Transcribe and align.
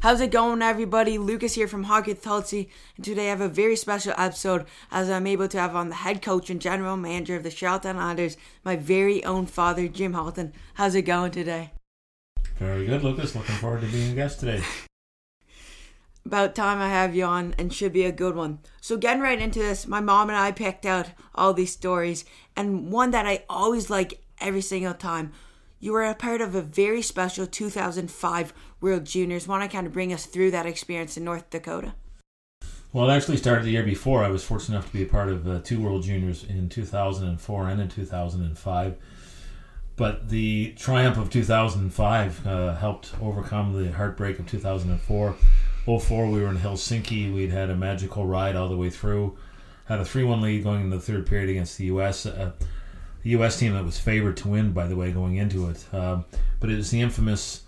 How's 0.00 0.20
it 0.20 0.30
going, 0.30 0.62
everybody? 0.62 1.18
Lucas 1.18 1.54
here 1.54 1.66
from 1.66 1.82
Hockey 1.82 2.14
Hultzy, 2.14 2.68
and 2.94 3.04
today 3.04 3.26
I 3.26 3.30
have 3.30 3.40
a 3.40 3.48
very 3.48 3.74
special 3.74 4.14
episode 4.16 4.64
as 4.92 5.10
I'm 5.10 5.26
able 5.26 5.48
to 5.48 5.58
have 5.58 5.74
on 5.74 5.88
the 5.88 5.96
head 5.96 6.22
coach 6.22 6.50
and 6.50 6.60
general 6.60 6.96
manager 6.96 7.34
of 7.34 7.42
the 7.42 7.50
Charlottetown 7.50 7.96
Islanders, 7.96 8.36
my 8.62 8.76
very 8.76 9.24
own 9.24 9.46
father, 9.46 9.88
Jim 9.88 10.12
Hulton. 10.12 10.52
How's 10.74 10.94
it 10.94 11.02
going 11.02 11.32
today? 11.32 11.72
Very 12.58 12.86
good, 12.86 13.02
Lucas. 13.02 13.34
Looking 13.34 13.56
forward 13.56 13.80
to 13.80 13.88
being 13.88 14.12
a 14.12 14.14
guest 14.14 14.38
today. 14.38 14.62
About 16.24 16.54
time 16.54 16.78
I 16.78 16.90
have 16.90 17.16
you 17.16 17.24
on, 17.24 17.56
and 17.58 17.74
should 17.74 17.92
be 17.92 18.04
a 18.04 18.12
good 18.12 18.36
one. 18.36 18.60
So, 18.80 18.96
getting 18.96 19.22
right 19.22 19.42
into 19.42 19.58
this, 19.58 19.88
my 19.88 20.00
mom 20.00 20.28
and 20.28 20.38
I 20.38 20.52
picked 20.52 20.86
out 20.86 21.08
all 21.34 21.52
these 21.52 21.72
stories, 21.72 22.24
and 22.54 22.92
one 22.92 23.10
that 23.10 23.26
I 23.26 23.44
always 23.50 23.90
like 23.90 24.22
every 24.40 24.60
single 24.60 24.94
time 24.94 25.32
you 25.80 25.92
were 25.92 26.04
a 26.04 26.14
part 26.14 26.40
of 26.40 26.54
a 26.54 26.62
very 26.62 27.02
special 27.02 27.46
2005 27.46 28.52
World 28.80 29.04
Juniors. 29.04 29.46
Want 29.46 29.62
to 29.62 29.74
kind 29.74 29.86
of 29.86 29.92
bring 29.92 30.12
us 30.12 30.26
through 30.26 30.50
that 30.50 30.66
experience 30.66 31.16
in 31.16 31.24
North 31.24 31.50
Dakota? 31.50 31.94
Well, 32.92 33.08
it 33.10 33.14
actually 33.14 33.36
started 33.36 33.64
the 33.64 33.70
year 33.70 33.82
before. 33.82 34.24
I 34.24 34.28
was 34.28 34.44
fortunate 34.44 34.76
enough 34.76 34.86
to 34.86 34.92
be 34.92 35.02
a 35.02 35.06
part 35.06 35.28
of 35.28 35.46
uh, 35.46 35.60
two 35.60 35.80
World 35.80 36.02
Juniors 36.02 36.42
in 36.42 36.68
2004 36.68 37.68
and 37.68 37.80
in 37.80 37.88
2005. 37.88 38.96
But 39.96 40.28
the 40.28 40.72
triumph 40.78 41.18
of 41.18 41.28
2005 41.28 42.46
uh, 42.46 42.74
helped 42.76 43.12
overcome 43.20 43.82
the 43.84 43.92
heartbreak 43.92 44.38
of 44.38 44.46
2004. 44.46 45.36
04, 45.84 46.26
we 46.30 46.40
were 46.40 46.48
in 46.48 46.58
Helsinki. 46.58 47.32
We'd 47.34 47.50
had 47.50 47.68
a 47.68 47.76
magical 47.76 48.24
ride 48.26 48.56
all 48.56 48.68
the 48.68 48.76
way 48.76 48.90
through. 48.90 49.36
Had 49.86 50.00
a 50.00 50.04
3 50.04 50.24
1 50.24 50.40
lead 50.40 50.62
going 50.62 50.84
into 50.84 50.96
the 50.96 51.02
third 51.02 51.26
period 51.26 51.50
against 51.50 51.78
the 51.78 51.86
U.S. 51.86 52.26
Uh, 52.26 52.52
the 53.22 53.30
U.S. 53.30 53.58
team 53.58 53.74
that 53.74 53.84
was 53.84 53.98
favored 53.98 54.36
to 54.38 54.48
win, 54.48 54.72
by 54.72 54.86
the 54.86 54.96
way, 54.96 55.12
going 55.12 55.36
into 55.36 55.68
it. 55.68 55.84
Um, 55.92 56.24
but 56.60 56.70
it 56.70 56.76
was 56.76 56.90
the 56.90 57.00
infamous 57.00 57.62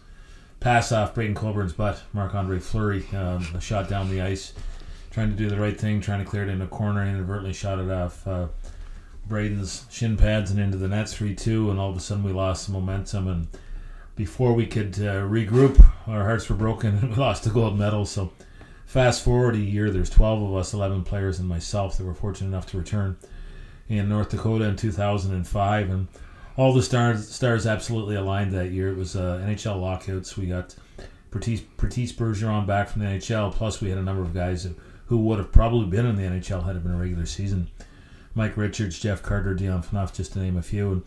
pass 0.60 0.92
off 0.92 1.14
Braydon 1.14 1.34
Coburn's 1.34 1.72
butt, 1.72 2.02
Marc 2.12 2.34
Andre 2.34 2.58
Fleury, 2.58 3.04
um, 3.14 3.46
a 3.54 3.60
shot 3.60 3.88
down 3.88 4.10
the 4.10 4.20
ice, 4.20 4.52
trying 5.10 5.30
to 5.30 5.36
do 5.36 5.48
the 5.48 5.58
right 5.58 5.78
thing, 5.78 6.00
trying 6.00 6.22
to 6.22 6.28
clear 6.28 6.42
it 6.42 6.48
in 6.48 6.60
a 6.60 6.66
corner, 6.66 7.02
inadvertently 7.02 7.52
shot 7.52 7.78
it 7.78 7.90
off 7.90 8.26
uh, 8.26 8.48
Braydon's 9.26 9.86
shin 9.90 10.16
pads 10.16 10.50
and 10.50 10.60
into 10.60 10.76
the 10.76 10.88
net 10.88 11.08
3 11.08 11.34
2, 11.34 11.70
and 11.70 11.78
all 11.78 11.90
of 11.90 11.96
a 11.96 12.00
sudden 12.00 12.24
we 12.24 12.32
lost 12.32 12.68
momentum. 12.68 13.28
And 13.28 13.48
before 14.16 14.52
we 14.52 14.66
could 14.66 14.94
uh, 14.96 15.22
regroup, 15.22 15.82
our 16.06 16.24
hearts 16.24 16.48
were 16.48 16.56
broken 16.56 16.98
and 16.98 17.10
we 17.10 17.16
lost 17.16 17.44
the 17.44 17.50
gold 17.50 17.78
medal. 17.78 18.04
So, 18.04 18.32
fast 18.86 19.22
forward 19.22 19.54
a 19.54 19.58
year, 19.58 19.90
there's 19.90 20.10
12 20.10 20.42
of 20.42 20.54
us, 20.56 20.74
11 20.74 21.04
players, 21.04 21.38
and 21.38 21.48
myself 21.48 21.96
that 21.96 22.04
were 22.04 22.14
fortunate 22.14 22.48
enough 22.48 22.66
to 22.66 22.78
return 22.78 23.16
in 23.90 24.08
North 24.08 24.30
Dakota 24.30 24.64
in 24.64 24.76
2005, 24.76 25.90
and 25.90 26.08
all 26.56 26.72
the 26.72 26.82
stars 26.82 27.28
stars 27.28 27.66
absolutely 27.66 28.14
aligned 28.14 28.52
that 28.52 28.70
year. 28.70 28.90
It 28.90 28.96
was 28.96 29.16
uh, 29.16 29.44
NHL 29.44 29.80
lockouts. 29.80 30.36
We 30.36 30.46
got 30.46 30.74
Patrice, 31.30 31.60
Patrice 31.76 32.12
Bergeron 32.12 32.66
back 32.66 32.88
from 32.88 33.02
the 33.02 33.08
NHL. 33.08 33.52
Plus, 33.52 33.80
we 33.80 33.90
had 33.90 33.98
a 33.98 34.02
number 34.02 34.22
of 34.22 34.32
guys 34.32 34.68
who 35.06 35.18
would 35.18 35.38
have 35.38 35.50
probably 35.50 35.86
been 35.86 36.06
in 36.06 36.16
the 36.16 36.22
NHL 36.22 36.64
had 36.64 36.76
it 36.76 36.82
been 36.82 36.92
a 36.92 36.96
regular 36.96 37.26
season. 37.26 37.68
Mike 38.34 38.56
Richards, 38.56 38.98
Jeff 38.98 39.22
Carter, 39.22 39.54
Dion 39.54 39.82
Phaneuf, 39.82 40.14
just 40.14 40.32
to 40.34 40.38
name 40.38 40.56
a 40.56 40.62
few. 40.62 40.92
And 40.92 41.02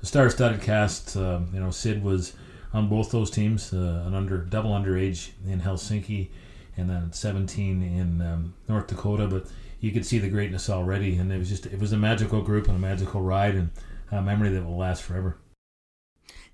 the 0.00 0.06
star-studded 0.06 0.62
cast. 0.62 1.16
Uh, 1.16 1.40
you 1.52 1.58
know, 1.58 1.70
Sid 1.70 2.04
was 2.04 2.34
on 2.72 2.88
both 2.88 3.10
those 3.10 3.30
teams, 3.30 3.72
uh, 3.72 4.04
an 4.06 4.14
under 4.14 4.38
double 4.38 4.70
underage 4.70 5.30
in 5.46 5.60
Helsinki, 5.60 6.28
and 6.76 6.88
then 6.88 7.12
17 7.12 7.82
in 7.82 8.22
um, 8.22 8.54
North 8.68 8.86
Dakota. 8.86 9.26
But 9.26 9.46
you 9.80 9.92
could 9.92 10.04
see 10.04 10.18
the 10.18 10.28
greatness 10.28 10.68
already, 10.68 11.16
and 11.16 11.32
it 11.32 11.38
was 11.38 11.48
just 11.48 11.66
it 11.66 11.78
was 11.78 11.92
a 11.92 11.96
magical 11.96 12.42
group 12.42 12.66
and 12.66 12.76
a 12.76 12.80
magical 12.80 13.22
ride 13.22 13.54
and 13.54 13.70
a 14.10 14.20
memory 14.22 14.50
that 14.50 14.64
will 14.64 14.76
last 14.76 15.02
forever. 15.02 15.38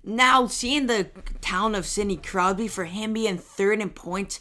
Now, 0.03 0.45
seeing 0.45 0.85
the 0.85 1.09
town 1.41 1.73
of 1.73 1.85
Sidney 1.85 2.17
Crosby 2.17 2.67
for 2.67 2.85
him 2.85 3.13
being 3.13 3.37
third 3.37 3.81
in 3.81 3.89
points 3.89 4.39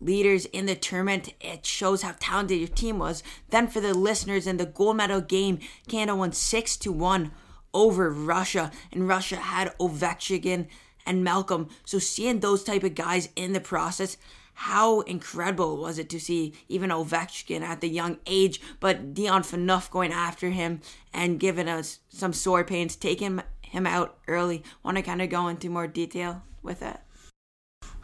leaders 0.00 0.46
in 0.46 0.66
the 0.66 0.74
tournament, 0.74 1.32
it 1.40 1.64
shows 1.64 2.02
how 2.02 2.14
talented 2.18 2.58
your 2.58 2.68
team 2.68 2.98
was. 2.98 3.22
Then 3.50 3.68
for 3.68 3.80
the 3.80 3.94
listeners 3.94 4.46
in 4.46 4.56
the 4.56 4.66
gold 4.66 4.96
medal 4.96 5.20
game, 5.20 5.60
Canada 5.88 6.16
won 6.16 6.32
six 6.32 6.76
to 6.78 6.92
one 6.92 7.30
over 7.72 8.10
Russia, 8.10 8.72
and 8.92 9.06
Russia 9.06 9.36
had 9.36 9.76
Ovechkin 9.78 10.66
and 11.06 11.22
Malkin. 11.22 11.68
So 11.84 11.98
seeing 11.98 12.40
those 12.40 12.64
type 12.64 12.82
of 12.82 12.94
guys 12.94 13.28
in 13.36 13.52
the 13.52 13.60
process 13.60 14.16
how 14.58 15.00
incredible 15.02 15.76
was 15.76 15.98
it 15.98 16.08
to 16.08 16.18
see 16.18 16.54
even 16.66 16.88
Ovechkin 16.88 17.60
at 17.60 17.82
the 17.82 17.88
young 17.88 18.16
age, 18.24 18.58
but 18.80 19.12
Dion 19.12 19.42
Phaneuf 19.42 19.90
going 19.90 20.12
after 20.12 20.48
him 20.48 20.80
and 21.12 21.38
giving 21.38 21.68
us 21.68 21.98
some 22.08 22.32
sore 22.32 22.64
pains, 22.64 22.96
taking 22.96 23.42
him 23.60 23.86
out 23.86 24.16
early. 24.26 24.64
Want 24.82 24.96
to 24.96 25.02
kind 25.02 25.20
of 25.20 25.28
go 25.28 25.48
into 25.48 25.68
more 25.68 25.86
detail 25.86 26.42
with 26.62 26.80
that? 26.80 27.04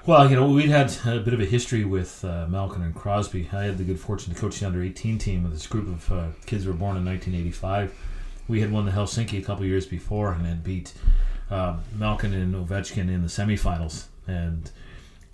Well, 0.04 0.28
you 0.28 0.36
know, 0.36 0.46
we'd 0.50 0.68
had 0.68 0.94
a 1.06 1.20
bit 1.20 1.32
of 1.32 1.40
a 1.40 1.46
history 1.46 1.86
with 1.86 2.22
uh, 2.22 2.46
Malkin 2.48 2.82
and 2.82 2.94
Crosby. 2.94 3.48
I 3.50 3.64
had 3.64 3.78
the 3.78 3.84
good 3.84 3.98
fortune 3.98 4.34
to 4.34 4.38
coach 4.38 4.60
the 4.60 4.66
under 4.66 4.82
18 4.82 5.16
team 5.16 5.44
with 5.44 5.52
this 5.52 5.66
group 5.66 5.88
of 5.88 6.12
uh, 6.12 6.26
kids 6.44 6.64
who 6.64 6.70
were 6.70 6.76
born 6.76 6.98
in 6.98 7.04
1985. 7.06 7.94
We 8.46 8.60
had 8.60 8.70
won 8.70 8.84
the 8.84 8.92
Helsinki 8.92 9.38
a 9.38 9.42
couple 9.42 9.64
years 9.64 9.86
before 9.86 10.32
and 10.32 10.44
had 10.44 10.62
beat 10.62 10.92
uh, 11.50 11.78
Malkin 11.96 12.34
and 12.34 12.54
Ovechkin 12.54 13.08
in 13.08 13.22
the 13.22 13.28
semifinals. 13.28 14.08
And 14.26 14.70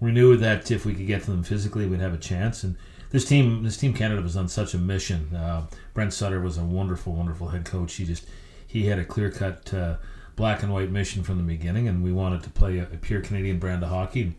we 0.00 0.12
knew 0.12 0.36
that 0.36 0.70
if 0.70 0.84
we 0.84 0.94
could 0.94 1.06
get 1.06 1.22
to 1.25 1.31
them 1.31 1.42
physically, 1.42 1.86
we'd 1.86 2.00
have 2.00 2.14
a 2.14 2.19
chance. 2.19 2.62
And 2.62 2.76
this 3.10 3.25
team, 3.25 3.62
this 3.62 3.76
team 3.76 3.94
Canada 3.94 4.22
was 4.22 4.36
on 4.36 4.48
such 4.48 4.75
a 4.75 4.78
mission. 4.78 5.34
Uh, 5.34 5.66
Brent 5.94 6.12
Sutter 6.12 6.41
was 6.41 6.59
a 6.59 6.64
wonderful, 6.64 7.14
wonderful 7.14 7.48
head 7.48 7.64
coach. 7.64 7.94
He 7.94 8.04
just 8.04 8.26
he 8.66 8.87
had 8.87 8.98
a 8.98 9.04
clear 9.04 9.31
cut 9.31 9.72
uh, 9.75 9.97
black 10.37 10.62
and 10.62 10.72
white 10.72 10.91
mission 10.91 11.22
from 11.22 11.38
the 11.38 11.42
beginning, 11.42 11.88
and 11.88 12.03
we 12.03 12.12
wanted 12.12 12.42
to 12.44 12.50
play 12.50 12.78
a, 12.78 12.84
a, 12.84 12.97
pure 12.97 13.20
Canadian 13.20 13.58
brand 13.58 13.82
of 13.82 13.88
hockey. 13.88 14.34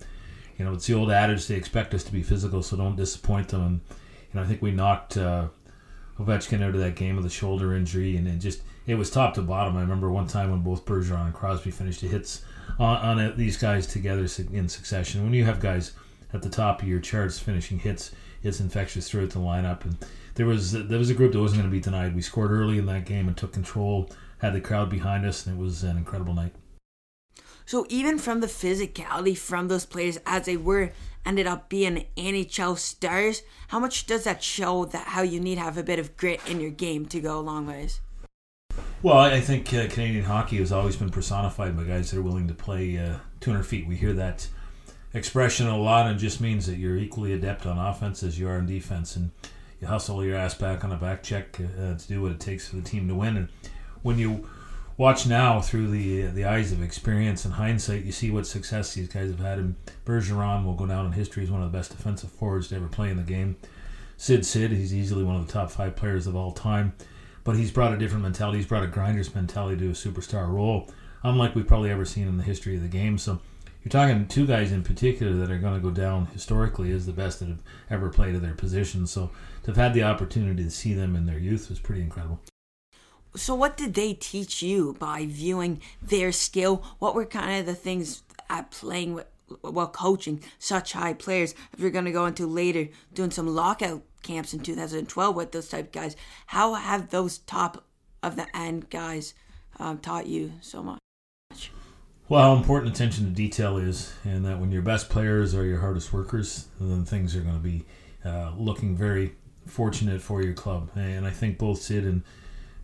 You 0.58 0.66
know, 0.66 0.74
it's 0.74 0.88
the 0.88 0.94
old 0.94 1.12
adage: 1.12 1.48
they 1.48 1.56
expect 1.56 1.94
us 1.94 2.04
to 2.04 2.12
be 2.12 2.24
physical, 2.24 2.64
so 2.64 2.78
don't 2.78 2.96
disappoint 2.96 3.50
them. 3.50 3.62
And 3.62 3.82
you 3.90 4.40
know, 4.40 4.44
I 4.44 4.46
think 4.46 4.62
we 4.62 4.72
knocked 4.72 5.18
uh, 5.18 5.48
Ovechkin 6.20 6.64
out 6.64 6.76
of 6.76 6.80
that 6.80 6.96
game 6.96 7.16
with 7.16 7.26
a 7.26 7.30
shoulder 7.30 7.76
injury, 7.76 8.16
and 8.16 8.28
it 8.28 8.38
just 8.38 8.62
it 8.88 8.96
was 8.96 9.10
top 9.10 9.34
to 9.34 9.42
bottom. 9.42 9.76
I 9.76 9.82
remember 9.82 10.10
one 10.10 10.28
time 10.28 10.52
when 10.52 10.62
both 10.62 10.86
Bergeron 10.86 11.26
and 11.26 11.34
Crosby 11.34 11.72
finished 11.72 12.02
the 12.02 12.08
hits 12.08 12.44
on, 12.78 12.98
on 12.98 13.20
a, 13.20 13.32
these 13.32 13.58
guys 13.58 13.88
together 13.88 14.28
in 14.52 14.70
succession. 14.70 15.24
When 15.24 15.34
you 15.34 15.46
have 15.46 15.60
guys 15.60 15.94
at 16.34 16.42
the 16.42 16.50
top 16.50 16.82
of 16.82 16.88
your 16.88 17.00
charts 17.00 17.40
finishing 17.40 17.80
hits, 17.80 18.12
it's 18.44 18.60
infectious 18.60 19.10
throughout 19.10 19.32
the 19.32 19.40
lineup. 19.40 19.84
And 19.84 19.98
there 20.36 20.46
was 20.46 20.72
there 20.72 21.00
was 21.00 21.10
a 21.10 21.16
group 21.16 21.34
that 21.34 21.40
wasn't 21.40 21.62
going 21.62 21.70
to 21.70 21.76
be 21.76 21.82
denied. 21.82 22.16
We 22.16 22.22
scored 22.22 22.52
early 22.52 22.78
in 22.78 22.86
that 22.86 23.06
game 23.06 23.28
and 23.28 23.36
took 23.36 23.54
control, 23.54 24.10
had 24.40 24.54
the 24.54 24.62
crowd 24.62 24.90
behind 24.90 25.26
us, 25.26 25.46
and 25.46 25.58
it 25.58 25.62
was 25.62 25.84
an 25.84 25.98
incredible 25.98 26.34
night. 26.34 26.54
So 27.66 27.86
even 27.88 28.18
from 28.18 28.40
the 28.40 28.48
physicality 28.48 29.38
from 29.38 29.68
those 29.68 29.86
players 29.86 30.18
as 30.26 30.46
they 30.46 30.58
were 30.58 30.92
ended 31.24 31.46
up 31.46 31.70
being 31.70 32.08
NHL 32.18 32.78
stars, 32.80 33.44
how 33.68 33.80
much 33.80 34.08
does 34.08 34.24
that 34.24 34.42
show 34.42 34.86
that 34.86 35.10
how 35.10 35.22
you 35.22 35.40
need 35.40 35.56
to 35.56 35.62
have 35.62 35.78
a 35.78 35.84
bit 35.84 36.00
of 36.00 36.18
grit 36.18 36.42
in 36.48 36.60
your 36.60 36.72
game 36.72 37.06
to 37.08 37.20
go 37.20 37.38
a 37.38 37.42
long 37.42 37.68
ways? 37.68 38.02
Well, 39.02 39.18
I 39.18 39.40
think 39.40 39.74
uh, 39.74 39.88
Canadian 39.88 40.26
hockey 40.26 40.58
has 40.58 40.74
always 40.74 40.98
been 40.98 41.10
personified 41.10 41.78
by 41.78 41.86
guys 41.86 42.12
that 42.12 42.20
are 42.20 42.22
willing 42.22 42.50
to 42.50 42.54
play 42.54 42.98
uh, 42.98 43.20
200 43.40 43.64
feet. 43.64 43.88
We 43.88 43.96
hear 43.96 44.12
that 44.12 44.50
expression 45.14 45.68
a 45.68 45.78
lot, 45.78 46.08
and 46.08 46.18
it 46.18 46.20
just 46.20 46.42
means 46.42 46.68
that 46.68 46.76
you're 46.76 46.98
equally 46.98 47.32
adept 47.32 47.66
on 47.66 47.78
offense 47.78 48.24
as 48.24 48.38
you 48.38 48.50
are 48.50 48.58
in 48.58 48.66
defense, 48.66 49.16
and 49.16 49.32
you 49.80 49.88
hustle 49.88 50.26
your 50.26 50.36
ass 50.36 50.54
back 50.54 50.84
on 50.84 50.92
a 50.92 50.98
back 50.98 51.24
check 51.24 51.58
uh, 51.62 51.96
to 51.96 52.08
do 52.10 52.22
what 52.22 52.34
it 52.34 52.42
takes 52.42 52.68
for 52.68 52.76
the 52.76 52.82
team 52.82 53.08
to 53.08 53.16
win. 53.16 53.38
And 53.38 53.48
when 54.02 54.20
you 54.20 54.50
watch 54.98 55.26
now 55.26 55.62
through 55.62 55.92
the 55.92 56.26
uh, 56.26 56.32
the 56.32 56.44
eyes 56.44 56.74
of 56.74 56.84
experience 56.84 57.46
and 57.46 57.54
hindsight, 57.54 58.04
you 58.04 58.12
see 58.12 58.32
what 58.32 58.48
success 58.48 58.94
these 58.96 59.08
guys 59.08 59.30
have 59.30 59.40
had. 59.40 59.60
And 59.60 59.76
Bergeron 60.06 60.66
will 60.66 60.76
go 60.76 60.86
down 60.86 61.06
in 61.06 61.14
history 61.14 61.44
as 61.44 61.52
one 61.52 61.64
of 61.64 61.72
the 61.72 61.78
best 61.78 61.92
defensive 61.92 62.32
forwards 62.32 62.68
to 62.68 62.76
ever 62.76 62.90
play 62.90 63.10
in 63.12 63.16
the 63.16 63.24
game. 63.24 63.56
Sid 64.18 64.46
Sid, 64.46 64.72
he's 64.72 64.94
easily 64.94 65.24
one 65.24 65.38
of 65.38 65.48
the 65.48 65.54
top 65.54 65.72
five 65.72 65.96
players 65.96 66.28
of 66.28 66.36
all 66.36 66.52
time 66.52 66.92
but 67.44 67.56
he's 67.56 67.72
brought 67.72 67.94
a 67.94 67.98
different 67.98 68.24
mentality. 68.24 68.60
He's 68.60 68.68
brought 68.68 68.84
a 68.84 68.88
grinder's 68.88 69.34
mentality 69.34 69.78
to 69.82 69.90
a 69.90 69.94
superstar 69.94 70.52
role, 70.52 70.90
unlike 71.24 71.56
we've 71.56 71.68
probably 71.68 71.92
ever 71.92 72.06
seen 72.06 72.28
in 72.28 72.38
the 72.38 72.44
history 72.44 72.76
of 72.76 72.82
the 72.82 72.88
game. 72.88 73.18
So 73.18 73.40
you're 73.84 73.92
talking 73.92 74.28
two 74.28 74.46
guys 74.46 74.72
in 74.72 74.84
particular 74.84 75.34
that 75.34 75.50
are 75.50 75.58
going 75.58 75.74
to 75.74 75.80
go 75.80 75.92
down 75.92 76.26
historically 76.28 76.92
as 76.92 77.06
the 77.06 77.14
best 77.14 77.40
that 77.40 77.48
have 77.48 77.64
ever 77.90 78.10
played 78.10 78.36
at 78.36 78.42
their 78.42 78.54
position. 78.54 79.08
So 79.08 79.32
to 79.64 79.72
have 79.72 79.78
had 79.78 79.94
the 79.94 80.04
opportunity 80.04 80.64
to 80.64 80.72
see 80.72 80.94
them 80.94 81.16
in 81.16 81.26
their 81.26 81.40
youth 81.40 81.70
was 81.70 81.80
pretty 81.80 82.02
incredible. 82.02 82.40
So 83.36 83.56
what 83.56 83.78
did 83.78 83.94
they 83.94 84.14
teach 84.14 84.62
you 84.62 84.96
by 85.00 85.26
viewing 85.26 85.82
their 86.02 86.32
skill? 86.32 86.84
What 87.00 87.16
were 87.16 87.26
kind 87.26 87.60
of 87.60 87.66
the 87.66 87.76
things 87.76 88.24
at 88.50 88.72
playing 88.72 89.14
with 89.14 89.28
while 89.62 89.88
coaching 89.88 90.44
such 90.58 90.94
high 90.94 91.14
players? 91.14 91.56
If 91.72 91.80
you're 91.80 91.90
going 91.90 92.06
to 92.06 92.12
go 92.12 92.26
into 92.26 92.48
later 92.48 92.90
doing 93.14 93.32
some 93.32 93.48
lockout 93.48 94.02
camps 94.24 94.54
in 94.54 94.60
2012 94.60 95.36
with 95.36 95.52
those 95.52 95.70
type 95.70 95.92
guys. 95.92 96.16
How 96.48 96.74
have 96.74 97.10
those 97.10 97.40
top 97.40 97.86
of 98.22 98.36
the 98.36 98.48
end 98.56 98.90
guys 98.90 99.34
um, 99.80 100.00
taught 100.00 100.28
you 100.28 100.54
so 100.62 100.84
much? 100.84 101.00
Well, 102.28 102.42
how 102.42 102.56
important 102.56 102.94
attention 102.94 103.26
to 103.26 103.32
detail 103.32 103.78
is, 103.78 104.14
and 104.24 104.46
that 104.46 104.60
when 104.60 104.72
your 104.72 104.84
best 104.84 105.10
players 105.10 105.56
are 105.56 105.66
your 105.66 105.80
hardest 105.80 106.14
workers, 106.14 106.68
then 106.80 107.04
things 107.04 107.36
are 107.36 107.42
going 107.42 107.56
to 107.56 107.60
be 107.60 107.86
uh, 108.24 108.52
looking 108.56 108.96
very 108.96 109.34
fortunate 109.66 110.22
for 110.22 110.44
your 110.44 110.54
club. 110.54 110.92
And 110.96 111.26
I 111.26 111.32
think 111.32 111.58
both 111.58 111.82
Sid 111.82 112.04
and 112.04 112.24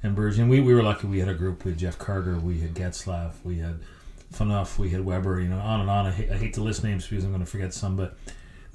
and 0.05 0.15
Bergeron, 0.15 0.49
we, 0.49 0.59
we 0.59 0.73
were 0.73 0.83
lucky. 0.83 1.07
We 1.07 1.19
had 1.19 1.29
a 1.29 1.33
group 1.33 1.65
with 1.65 1.79
Jeff 1.79 1.97
Carter, 1.97 2.37
we 2.37 2.59
had 2.59 2.75
Getzlaff, 2.75 3.33
we 3.43 3.57
had 3.57 3.79
Phaneuf, 4.33 4.77
we 4.77 4.89
had 4.89 5.03
Weber, 5.03 5.41
you 5.41 5.49
know, 5.49 5.57
on 5.57 5.81
and 5.81 5.89
on. 5.89 6.05
I 6.05 6.11
hate, 6.11 6.29
I 6.29 6.37
hate 6.37 6.53
to 6.55 6.61
list 6.61 6.83
names 6.83 7.07
because 7.07 7.23
I'm 7.23 7.31
going 7.31 7.43
to 7.43 7.49
forget 7.49 7.73
some, 7.73 7.95
but 7.95 8.15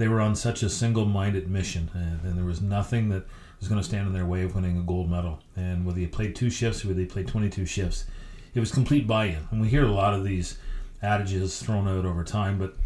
they 0.01 0.09
were 0.09 0.21
on 0.23 0.35
such 0.35 0.63
a 0.63 0.71
single-minded 0.71 1.51
mission, 1.51 1.91
and, 1.93 2.25
and 2.25 2.39
there 2.39 2.45
was 2.47 2.63
nothing 2.63 3.11
that 3.11 3.25
was 3.59 3.69
going 3.69 3.79
to 3.79 3.87
stand 3.87 4.07
in 4.07 4.15
their 4.15 4.25
way 4.25 4.43
of 4.43 4.55
winning 4.55 4.79
a 4.79 4.83
gold 4.83 5.11
medal. 5.11 5.41
And 5.57 5.85
whether 5.85 6.01
you 6.01 6.09
played 6.09 6.35
two 6.35 6.49
shifts 6.49 6.83
or 6.83 6.89
whether 6.89 7.01
you 7.01 7.07
played 7.07 7.29
22 7.29 7.67
shifts, 7.67 8.07
it 8.55 8.61
was 8.61 8.73
complete 8.73 9.07
buy-in. 9.07 9.47
And 9.51 9.61
we 9.61 9.69
hear 9.69 9.85
a 9.85 9.93
lot 9.93 10.15
of 10.15 10.25
these 10.25 10.57
adages 11.03 11.63
thrown 11.63 11.87
out 11.87 12.07
over 12.07 12.25
time, 12.25 12.59
but 12.59 12.77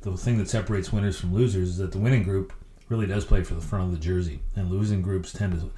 the 0.00 0.16
thing 0.16 0.36
that 0.38 0.50
separates 0.50 0.92
winners 0.92 1.18
from 1.18 1.32
losers 1.32 1.70
is 1.70 1.78
that 1.78 1.92
the 1.92 1.98
winning 1.98 2.24
group 2.24 2.52
really 2.88 3.06
does 3.06 3.24
play 3.24 3.44
for 3.44 3.54
the 3.54 3.60
front 3.60 3.84
of 3.84 3.92
the 3.92 4.04
jersey, 4.04 4.40
and 4.56 4.68
losing 4.68 5.00
groups 5.00 5.32
tend 5.32 5.52
to, 5.52 5.66
you 5.66 5.70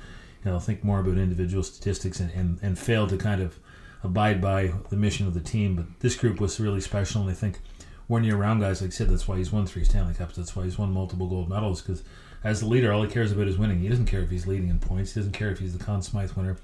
know, 0.46 0.58
think 0.58 0.82
more 0.82 1.00
about 1.00 1.18
individual 1.18 1.62
statistics 1.62 2.20
and, 2.20 2.30
and, 2.32 2.58
and 2.62 2.78
fail 2.78 3.06
to 3.06 3.18
kind 3.18 3.42
of 3.42 3.58
abide 4.02 4.40
by 4.40 4.72
the 4.88 4.96
mission 4.96 5.26
of 5.26 5.34
the 5.34 5.40
team. 5.40 5.76
But 5.76 6.00
this 6.00 6.16
group 6.16 6.40
was 6.40 6.58
really 6.58 6.80
special, 6.80 7.20
and 7.20 7.30
I 7.30 7.34
think 7.34 7.60
when 8.06 8.24
you're 8.24 8.38
around 8.38 8.60
guys 8.60 8.80
like 8.80 8.92
Sid, 8.92 9.08
that's 9.08 9.26
why 9.26 9.36
he's 9.36 9.52
won 9.52 9.66
three 9.66 9.84
Stanley 9.84 10.14
Cups. 10.14 10.36
That's 10.36 10.54
why 10.54 10.64
he's 10.64 10.78
won 10.78 10.92
multiple 10.92 11.26
gold 11.26 11.48
medals. 11.48 11.82
Because 11.82 12.02
as 12.44 12.60
the 12.60 12.66
leader, 12.66 12.92
all 12.92 13.02
he 13.02 13.10
cares 13.10 13.32
about 13.32 13.48
is 13.48 13.58
winning. 13.58 13.80
He 13.80 13.88
doesn't 13.88 14.06
care 14.06 14.20
if 14.20 14.30
he's 14.30 14.46
leading 14.46 14.68
in 14.68 14.78
points. 14.78 15.14
He 15.14 15.20
doesn't 15.20 15.32
care 15.32 15.50
if 15.50 15.58
he's 15.58 15.76
the 15.76 15.84
Conn 15.84 16.02
Smythe 16.02 16.32
winner. 16.32 16.56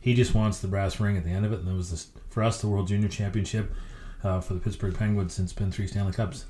He 0.00 0.14
just 0.14 0.34
wants 0.34 0.60
the 0.60 0.68
brass 0.68 1.00
ring 1.00 1.16
at 1.16 1.24
the 1.24 1.30
end 1.30 1.46
of 1.46 1.52
it. 1.52 1.60
And 1.60 1.68
that 1.68 1.74
was 1.74 1.90
this, 1.90 2.08
for 2.30 2.42
us 2.42 2.60
the 2.60 2.68
World 2.68 2.88
Junior 2.88 3.08
Championship 3.08 3.72
uh, 4.22 4.40
for 4.40 4.54
the 4.54 4.60
Pittsburgh 4.60 4.96
Penguins 4.96 5.34
since 5.34 5.52
been 5.52 5.72
three 5.72 5.86
Stanley 5.86 6.12
Cups. 6.12 6.46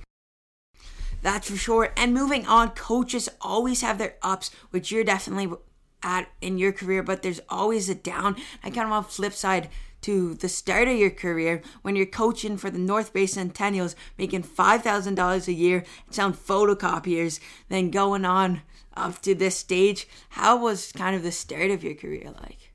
That's 1.22 1.48
for 1.48 1.56
sure. 1.56 1.92
And 1.96 2.12
moving 2.12 2.46
on, 2.46 2.70
coaches 2.70 3.30
always 3.40 3.80
have 3.80 3.96
their 3.96 4.16
ups, 4.22 4.50
which 4.70 4.92
you're 4.92 5.04
definitely 5.04 5.56
at 6.02 6.28
in 6.42 6.58
your 6.58 6.72
career, 6.72 7.02
but 7.02 7.22
there's 7.22 7.40
always 7.48 7.88
a 7.88 7.94
down. 7.94 8.36
I 8.62 8.68
kind 8.70 8.86
of 8.86 8.92
on 8.92 9.04
flip 9.04 9.32
side 9.32 9.70
to 10.04 10.34
the 10.34 10.50
start 10.50 10.86
of 10.86 10.98
your 10.98 11.10
career 11.10 11.62
when 11.80 11.96
you're 11.96 12.04
coaching 12.04 12.58
for 12.58 12.70
the 12.70 12.78
North 12.78 13.14
Bay 13.14 13.24
Centennials, 13.24 13.94
making 14.18 14.42
$5,000 14.42 15.48
a 15.48 15.52
year, 15.52 15.82
selling 16.10 16.34
photocopiers, 16.34 17.40
then 17.70 17.90
going 17.90 18.26
on 18.26 18.60
up 18.94 19.22
to 19.22 19.34
this 19.34 19.56
stage. 19.56 20.06
How 20.30 20.58
was 20.58 20.92
kind 20.92 21.16
of 21.16 21.22
the 21.22 21.32
start 21.32 21.70
of 21.70 21.82
your 21.82 21.94
career 21.94 22.34
like? 22.42 22.72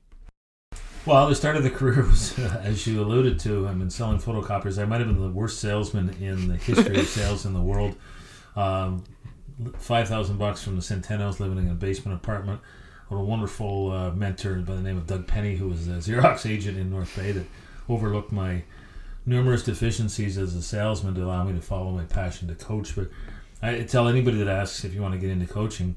Well, 1.06 1.28
the 1.28 1.36
start 1.36 1.54
of 1.54 1.62
the 1.62 1.70
career 1.70 2.02
was, 2.10 2.36
uh, 2.36 2.62
as 2.64 2.84
you 2.88 3.00
alluded 3.00 3.38
to, 3.40 3.68
I've 3.68 3.78
been 3.78 3.90
selling 3.90 4.18
photocopiers. 4.18 4.82
I 4.82 4.84
might 4.84 4.98
have 4.98 5.06
been 5.06 5.20
the 5.20 5.30
worst 5.30 5.60
salesman 5.60 6.10
in 6.20 6.48
the 6.48 6.56
history 6.56 6.98
of 6.98 7.06
sales 7.06 7.46
in 7.46 7.54
the 7.54 7.62
world. 7.62 7.94
Um, 8.56 9.04
Five 9.76 10.08
thousand 10.08 10.38
bucks 10.38 10.62
from 10.62 10.76
the 10.76 10.80
Centennials, 10.80 11.38
living 11.38 11.58
in 11.58 11.68
a 11.68 11.74
basement 11.74 12.16
apartment 12.16 12.62
a 13.18 13.24
wonderful 13.24 13.90
uh, 13.90 14.10
mentor 14.12 14.56
by 14.56 14.74
the 14.74 14.82
name 14.82 14.96
of 14.96 15.06
Doug 15.06 15.26
Penny, 15.26 15.56
who 15.56 15.68
was 15.68 15.88
a 15.88 15.92
Xerox 15.92 16.48
agent 16.48 16.78
in 16.78 16.90
North 16.90 17.14
Bay 17.16 17.32
that 17.32 17.46
overlooked 17.88 18.32
my 18.32 18.62
numerous 19.26 19.62
deficiencies 19.62 20.38
as 20.38 20.54
a 20.54 20.62
salesman 20.62 21.14
to 21.14 21.24
allow 21.24 21.44
me 21.44 21.52
to 21.52 21.60
follow 21.60 21.90
my 21.90 22.04
passion 22.04 22.48
to 22.48 22.54
coach. 22.54 22.94
But 22.94 23.08
I 23.62 23.82
tell 23.82 24.08
anybody 24.08 24.38
that 24.38 24.48
asks 24.48 24.84
if 24.84 24.94
you 24.94 25.02
want 25.02 25.14
to 25.14 25.20
get 25.20 25.30
into 25.30 25.46
coaching, 25.46 25.96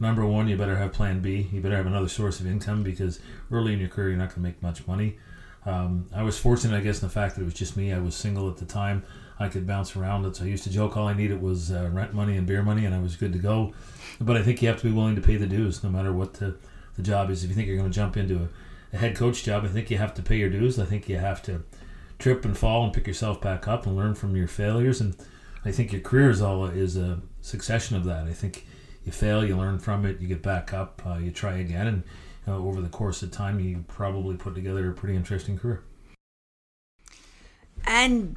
number 0.00 0.26
one, 0.26 0.48
you 0.48 0.56
better 0.56 0.76
have 0.76 0.92
plan 0.92 1.20
B. 1.20 1.48
You 1.52 1.60
better 1.60 1.76
have 1.76 1.86
another 1.86 2.08
source 2.08 2.40
of 2.40 2.46
income 2.46 2.82
because 2.82 3.20
early 3.50 3.72
in 3.72 3.78
your 3.78 3.88
career, 3.88 4.10
you're 4.10 4.18
not 4.18 4.28
going 4.28 4.36
to 4.36 4.40
make 4.40 4.62
much 4.62 4.86
money. 4.86 5.18
Um, 5.64 6.06
I 6.14 6.22
was 6.22 6.38
fortunate, 6.38 6.76
I 6.76 6.80
guess, 6.80 7.02
in 7.02 7.08
the 7.08 7.12
fact 7.12 7.34
that 7.34 7.42
it 7.42 7.44
was 7.44 7.54
just 7.54 7.76
me. 7.76 7.92
I 7.92 7.98
was 7.98 8.14
single 8.14 8.48
at 8.48 8.56
the 8.56 8.64
time. 8.64 9.04
I 9.38 9.48
could 9.48 9.66
bounce 9.66 9.96
around. 9.96 10.24
It. 10.24 10.36
So 10.36 10.44
I 10.44 10.48
used 10.48 10.64
to 10.64 10.70
joke 10.70 10.96
all 10.96 11.08
I 11.08 11.14
needed 11.14 11.40
was 11.40 11.70
uh, 11.70 11.88
rent 11.92 12.14
money 12.14 12.36
and 12.36 12.46
beer 12.46 12.62
money, 12.62 12.84
and 12.84 12.94
I 12.94 12.98
was 12.98 13.16
good 13.16 13.32
to 13.32 13.38
go. 13.38 13.72
But 14.20 14.36
I 14.36 14.42
think 14.42 14.60
you 14.60 14.68
have 14.68 14.78
to 14.78 14.86
be 14.86 14.92
willing 14.92 15.16
to 15.16 15.22
pay 15.22 15.36
the 15.36 15.46
dues, 15.46 15.82
no 15.82 15.90
matter 15.90 16.12
what 16.12 16.34
the, 16.34 16.56
the 16.96 17.02
job 17.02 17.30
is. 17.30 17.44
If 17.44 17.50
you 17.50 17.56
think 17.56 17.68
you're 17.68 17.78
going 17.78 17.90
to 17.90 17.94
jump 17.94 18.16
into 18.16 18.36
a, 18.36 18.48
a 18.92 18.98
head 18.98 19.16
coach 19.16 19.44
job, 19.44 19.64
I 19.64 19.68
think 19.68 19.90
you 19.90 19.98
have 19.98 20.14
to 20.14 20.22
pay 20.22 20.36
your 20.36 20.50
dues. 20.50 20.78
I 20.78 20.84
think 20.84 21.08
you 21.08 21.18
have 21.18 21.42
to 21.42 21.62
trip 22.18 22.44
and 22.44 22.58
fall 22.58 22.84
and 22.84 22.92
pick 22.92 23.06
yourself 23.06 23.40
back 23.40 23.68
up 23.68 23.86
and 23.86 23.96
learn 23.96 24.14
from 24.14 24.34
your 24.34 24.48
failures. 24.48 25.00
And 25.00 25.14
I 25.64 25.70
think 25.70 25.92
your 25.92 26.00
career 26.00 26.30
is 26.30 26.42
all 26.42 26.66
is 26.66 26.96
a 26.96 27.20
succession 27.40 27.96
of 27.96 28.04
that. 28.04 28.26
I 28.26 28.32
think 28.32 28.66
you 29.04 29.12
fail, 29.12 29.44
you 29.44 29.56
learn 29.56 29.78
from 29.78 30.04
it, 30.04 30.20
you 30.20 30.26
get 30.26 30.42
back 30.42 30.74
up, 30.74 31.00
uh, 31.06 31.18
you 31.18 31.30
try 31.30 31.58
again, 31.58 31.86
and 31.86 32.02
over 32.46 32.80
the 32.80 32.88
course 32.88 33.22
of 33.22 33.30
time, 33.30 33.60
you 33.60 33.84
probably 33.88 34.36
put 34.36 34.54
together 34.54 34.90
a 34.90 34.94
pretty 34.94 35.14
interesting 35.14 35.58
career. 35.58 35.82
And 37.86 38.36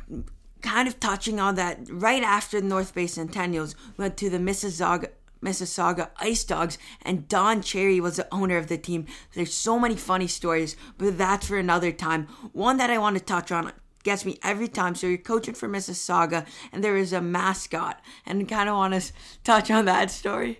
kind 0.61 0.87
of 0.87 0.99
touching 0.99 1.39
on 1.39 1.55
that, 1.55 1.79
right 1.89 2.23
after 2.23 2.61
the 2.61 2.67
North 2.67 2.93
Bay 2.93 3.05
Centennials, 3.05 3.75
went 3.97 4.17
to 4.17 4.29
the 4.29 4.37
Mississauga 4.37 5.09
Mississauga 5.43 6.09
Ice 6.17 6.43
Dogs, 6.43 6.77
and 7.01 7.27
Don 7.27 7.61
Cherry 7.61 7.99
was 7.99 8.17
the 8.17 8.27
owner 8.31 8.57
of 8.57 8.67
the 8.67 8.77
team. 8.77 9.07
There's 9.33 9.53
so 9.53 9.79
many 9.79 9.95
funny 9.95 10.27
stories, 10.27 10.75
but 10.99 11.17
that's 11.17 11.47
for 11.47 11.57
another 11.57 11.91
time. 11.91 12.27
One 12.53 12.77
that 12.77 12.91
I 12.91 12.99
want 12.99 13.17
to 13.17 13.23
touch 13.23 13.51
on 13.51 13.71
gets 14.03 14.23
me 14.23 14.37
every 14.43 14.67
time. 14.67 14.93
So 14.93 15.07
you're 15.07 15.17
coaching 15.17 15.55
for 15.55 15.67
Mississauga, 15.67 16.45
and 16.71 16.83
there 16.83 16.95
is 16.95 17.11
a 17.11 17.21
mascot, 17.21 18.01
and 18.25 18.47
kind 18.47 18.69
of 18.69 18.75
want 18.75 18.93
to 18.93 19.11
touch 19.43 19.71
on 19.71 19.85
that 19.85 20.11
story. 20.11 20.59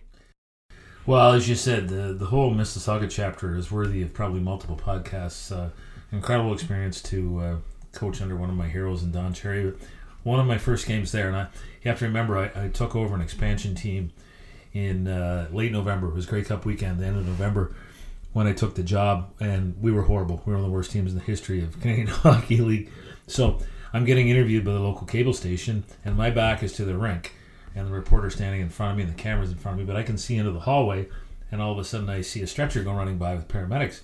Well, 1.06 1.34
as 1.34 1.50
you 1.50 1.56
said, 1.56 1.90
the 1.90 2.14
the 2.14 2.26
whole 2.26 2.54
Mississauga 2.54 3.10
chapter 3.10 3.56
is 3.56 3.72
worthy 3.72 4.02
of 4.02 4.14
probably 4.14 4.40
multiple 4.40 4.80
podcasts. 4.84 5.56
Uh, 5.56 5.70
incredible 6.12 6.54
experience 6.54 7.02
to 7.02 7.40
uh, 7.40 7.56
coach 7.94 8.22
under 8.22 8.36
one 8.36 8.50
of 8.50 8.56
my 8.56 8.68
heroes 8.68 9.04
in 9.04 9.12
Don 9.12 9.34
Cherry. 9.34 9.74
One 10.24 10.40
of 10.40 10.46
my 10.46 10.58
first 10.58 10.88
games 10.88 11.12
there, 11.12 11.28
and 11.28 11.36
I 11.36 11.48
you 11.82 11.90
have 11.90 12.00
to 12.00 12.06
remember 12.06 12.38
I, 12.38 12.66
I 12.66 12.68
took 12.70 12.96
over 12.96 13.16
an 13.16 13.22
expansion 13.22 13.76
team 13.76 14.12
in 14.74 15.08
uh, 15.08 15.48
late 15.52 15.72
November. 15.72 16.08
It 16.08 16.14
was 16.14 16.26
Grey 16.26 16.44
Cup 16.44 16.66
weekend, 16.66 17.00
the 17.00 17.06
end 17.06 17.18
of 17.18 17.26
November, 17.26 17.74
when 18.34 18.48
I 18.48 18.54
took 18.54 18.76
the 18.76 18.84
job, 18.84 19.32
and 19.40 19.76
we 19.82 19.92
were 19.92 20.04
horrible. 20.04 20.42
We 20.46 20.52
were 20.52 20.58
one 20.58 20.66
of 20.66 20.72
the 20.72 20.76
worst 20.76 20.92
teams 20.92 21.12
in 21.12 21.18
the 21.18 21.24
history 21.24 21.64
of 21.64 21.80
Canadian 21.82 22.08
Hockey 22.08 22.58
League. 22.58 22.90
So 23.28 23.60
I'm 23.94 24.06
getting 24.06 24.30
interviewed 24.30 24.64
by 24.64 24.74
the 24.74 24.80
local 24.80 25.08
cable 25.08 25.34
station, 25.34 25.84
and 26.06 26.16
my 26.16 26.30
back 26.30 26.64
is 26.64 26.74
to 26.74 26.86
the 26.86 26.98
rink, 26.98 27.34
and 27.76 27.88
the 27.88 27.92
reporter 27.92 28.30
standing 28.30 28.62
in 28.62 28.70
front 28.70 28.92
of 28.92 28.98
me, 28.98 29.04
and 29.04 29.12
the 29.12 29.22
camera's 29.22 29.52
in 29.52 29.58
front 29.58 29.80
of 29.80 29.86
me, 29.86 29.92
but 29.92 30.00
I 30.00 30.04
can 30.04 30.18
see 30.18 30.38
into 30.38 30.52
the 30.52 30.62
hallway, 30.62 31.08
and 31.52 31.62
all 31.62 31.72
of 31.72 31.80
a 31.80 31.84
sudden 31.84 32.10
I 32.10 32.22
see 32.22 32.42
a 32.42 32.48
stretcher 32.48 32.84
go 32.84 32.94
running 32.94 33.18
by 33.18 33.36
with 33.36 33.48
paramedics 33.48 34.02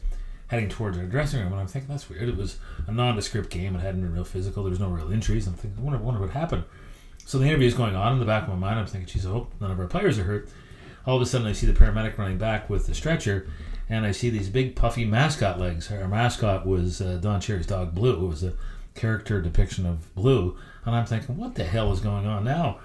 heading 0.48 0.70
towards 0.70 0.98
our 0.98 1.06
dressing 1.06 1.42
room, 1.42 1.52
and 1.52 1.62
I'm 1.62 1.68
thinking 1.68 1.90
that's 1.90 2.10
weird. 2.10 2.30
It 2.30 2.38
was 2.38 2.58
a 2.88 2.92
nondescript 2.92 3.50
game; 3.50 3.76
it 3.76 3.80
hadn't 3.80 4.02
been 4.02 4.14
real 4.14 4.24
physical. 4.24 4.64
There 4.64 4.70
was 4.70 4.80
no 4.80 4.90
real 4.90 5.12
injuries. 5.12 5.48
I'm 5.48 5.54
thinking, 5.54 5.80
I 5.80 5.84
wonder, 5.84 6.00
wonder 6.00 6.22
what 6.22 6.32
happened. 6.32 6.64
So 7.26 7.38
the 7.38 7.46
interview 7.46 7.68
is 7.68 7.74
going 7.74 7.96
on 7.96 8.14
in 8.14 8.20
the 8.20 8.26
back 8.26 8.44
of 8.44 8.50
my 8.50 8.56
mind. 8.56 8.80
I'm 8.80 8.86
thinking, 8.86 9.08
geez, 9.08 9.26
I 9.26 9.30
hope 9.30 9.52
none 9.60 9.72
of 9.72 9.80
our 9.80 9.88
players 9.88 10.18
are 10.18 10.24
hurt. 10.24 10.50
All 11.06 11.18
of 11.18 11.22
a 11.22 11.26
sudden, 11.26 11.48
I 11.48 11.52
see 11.52 11.68
the 11.68 11.74
paramedic 11.74 12.18
running 12.18 12.38
back 12.38 12.70
with 12.70 12.88
the 12.88 12.94
stretcher, 12.94 13.48
and 13.90 14.06
I 14.06 14.12
see 14.12 14.30
these 14.30 14.50
big 14.50 14.76
puffy 14.76 15.06
mascot 15.06 15.60
legs. 15.60 15.92
Our 15.92 16.08
mascot 16.08 16.66
was 16.66 17.02
uh, 17.02 17.18
Don 17.18 17.42
Cherry's 17.42 17.68
dog 17.68 17.94
Blue. 17.94 18.26
It 18.26 18.28
was 18.28 18.44
a 18.44 18.54
character 18.96 19.42
depiction 19.42 19.86
of 19.86 20.14
Blue, 20.16 20.58
and 20.86 20.96
I'm 20.96 21.06
thinking, 21.06 21.38
what 21.38 21.56
the 21.56 21.64
hell 21.64 21.92
is 21.92 22.00
going 22.00 22.26
on 22.26 22.44
now? 22.44 22.80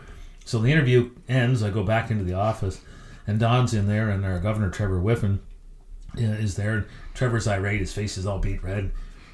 So 0.45 0.59
the 0.59 0.73
interview 0.73 1.11
ends. 1.29 1.63
I 1.63 1.71
go 1.71 1.85
back 1.85 2.11
into 2.11 2.25
the 2.25 2.35
office, 2.35 2.81
and 3.27 3.39
Don's 3.39 3.75
in 3.75 3.87
there, 3.87 4.11
and 4.11 4.25
our 4.25 4.41
governor 4.41 4.71
Trevor 4.71 5.01
Whiffen 5.01 5.41
is 6.17 6.57
there. 6.57 6.87
Trevor's 7.15 7.47
irate. 7.47 7.81
His 7.81 7.93
face 7.93 8.19
is 8.19 8.27
all 8.27 8.39
beat 8.39 8.63
red. 8.63 8.91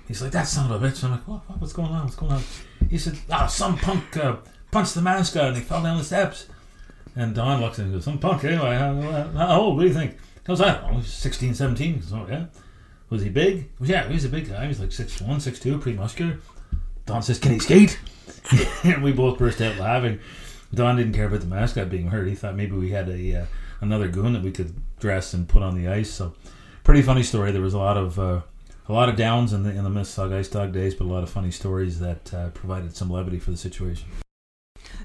He's 0.07 0.23
like, 0.23 0.33
"That 0.33 0.49
son 0.49 0.71
of 0.71 0.83
a 0.83 0.87
bitch." 0.87 1.05
I'm 1.05 1.13
like, 1.13 1.27
what, 1.29 1.61
"What's 1.61 1.73
going 1.73 1.91
on? 1.91 2.05
What's 2.05 2.17
going 2.17 2.33
on?" 2.33 2.43
He 2.91 2.99
said, 2.99 3.19
"Ah, 3.31 3.45
oh, 3.45 3.49
some 3.49 3.77
punk 3.77 4.17
uh, 4.17 4.37
punched 4.71 4.95
the 4.95 5.03
mascot 5.03 5.49
and 5.49 5.57
he 5.57 5.63
fell 5.63 5.83
down 5.83 5.99
the 5.99 6.05
steps." 6.05 6.47
And 7.15 7.35
Don 7.35 7.61
looks 7.61 7.79
at 7.79 7.83
him 7.83 7.87
and 7.87 7.95
goes, 7.95 8.05
"Some 8.05 8.19
punk 8.19 8.45
anyway? 8.45 8.77
How, 8.77 8.95
how 9.35 9.61
old? 9.61 9.77
What 9.77 9.83
do 9.83 9.89
you 9.89 9.95
think?" 9.95 10.13
He 10.13 10.45
goes, 10.45 10.61
"I 10.61 10.75
don't 10.75 10.95
know, 10.95 11.01
16, 11.03 11.55
17." 11.55 11.95
He 11.95 12.01
goes, 12.01 12.13
"Oh 12.13 12.27
yeah." 12.29 12.47
Was 13.11 13.23
he 13.23 13.31
big? 13.31 13.71
Yeah, 13.81 14.07
he 14.07 14.15
was 14.15 14.25
a 14.25 14.29
big 14.29 14.51
guy. 14.51 14.63
He 14.63 14.69
was 14.69 14.81
like 14.81 14.91
6'1", 14.91 15.25
6'2", 15.27 15.81
pretty 15.81 15.97
muscular. 15.97 16.39
Don 17.07 17.23
says, 17.23 17.39
"Can 17.39 17.53
he 17.53 17.59
skate?" 17.59 17.99
and 18.85 19.03
we 19.03 19.13
both 19.13 19.39
burst 19.39 19.61
out 19.61 19.79
laughing. 19.79 20.21
Don 20.75 20.97
didn't 20.97 21.15
care 21.15 21.27
about 21.27 21.41
the 21.41 21.47
mascot 21.47 21.89
being 21.89 22.09
hurt. 22.09 22.29
He 22.29 22.35
thought 22.35 22.55
maybe 22.55 22.77
we 22.77 22.91
had 22.91 23.09
a 23.09 23.43
uh, 23.43 23.47
another 23.81 24.09
goon 24.09 24.35
that 24.35 24.43
we 24.43 24.51
could 24.51 24.75
dress 25.01 25.33
and 25.33 25.49
put 25.49 25.63
on 25.63 25.75
the 25.75 25.89
ice. 25.89 26.11
So 26.11 26.35
pretty 26.89 27.03
funny 27.03 27.23
story. 27.23 27.53
There 27.53 27.61
was 27.61 27.75
a 27.75 27.79
lot 27.79 27.99
of 27.99 28.19
uh, 28.19 28.41
a 28.89 28.93
lot 28.95 29.11
of 29.11 29.17
downs 29.17 29.53
in 29.53 29.63
the 29.63 29.69
in 29.69 29.85
the 29.85 29.91
Mississauga 29.91 30.39
Ice 30.39 30.49
Dog 30.49 30.73
days, 30.73 30.95
but 30.95 31.05
a 31.05 31.13
lot 31.13 31.23
of 31.23 31.29
funny 31.29 31.51
stories 31.51 32.01
that 32.01 32.33
uh, 32.33 32.49
provided 32.49 32.97
some 32.97 33.11
levity 33.11 33.39
for 33.39 33.51
the 33.51 33.59
situation. 33.59 34.09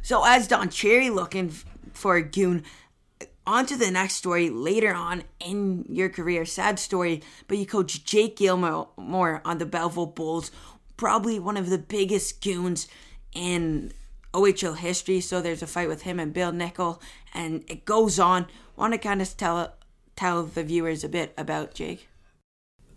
So 0.01 0.23
as 0.25 0.47
Don 0.47 0.69
Cherry 0.69 1.09
looking 1.09 1.49
for 1.91 2.15
a 2.15 2.23
goon, 2.23 2.63
on 3.45 3.65
to 3.65 3.75
the 3.75 3.91
next 3.91 4.13
story 4.13 4.49
later 4.49 4.93
on 4.93 5.23
in 5.41 5.83
your 5.89 6.07
career. 6.07 6.45
Sad 6.45 6.79
story, 6.79 7.21
but 7.49 7.57
you 7.57 7.65
coach 7.65 8.05
Jake 8.05 8.37
Gilmore 8.37 9.41
on 9.43 9.57
the 9.57 9.65
Belleville 9.65 10.05
Bulls, 10.05 10.51
probably 10.95 11.37
one 11.37 11.57
of 11.57 11.69
the 11.69 11.77
biggest 11.77 12.41
goons 12.41 12.87
in 13.33 13.91
OHL 14.33 14.77
history. 14.77 15.19
So 15.19 15.41
there's 15.41 15.61
a 15.61 15.67
fight 15.67 15.89
with 15.89 16.03
him 16.03 16.17
and 16.17 16.31
Bill 16.31 16.53
Nickel, 16.53 17.01
and 17.33 17.65
it 17.67 17.83
goes 17.83 18.19
on. 18.19 18.47
Want 18.77 18.93
to 18.93 18.97
kind 18.97 19.21
of 19.21 19.35
tell 19.35 19.73
tell 20.15 20.43
the 20.43 20.63
viewers 20.63 21.03
a 21.03 21.09
bit 21.09 21.33
about 21.37 21.73
Jake? 21.73 22.07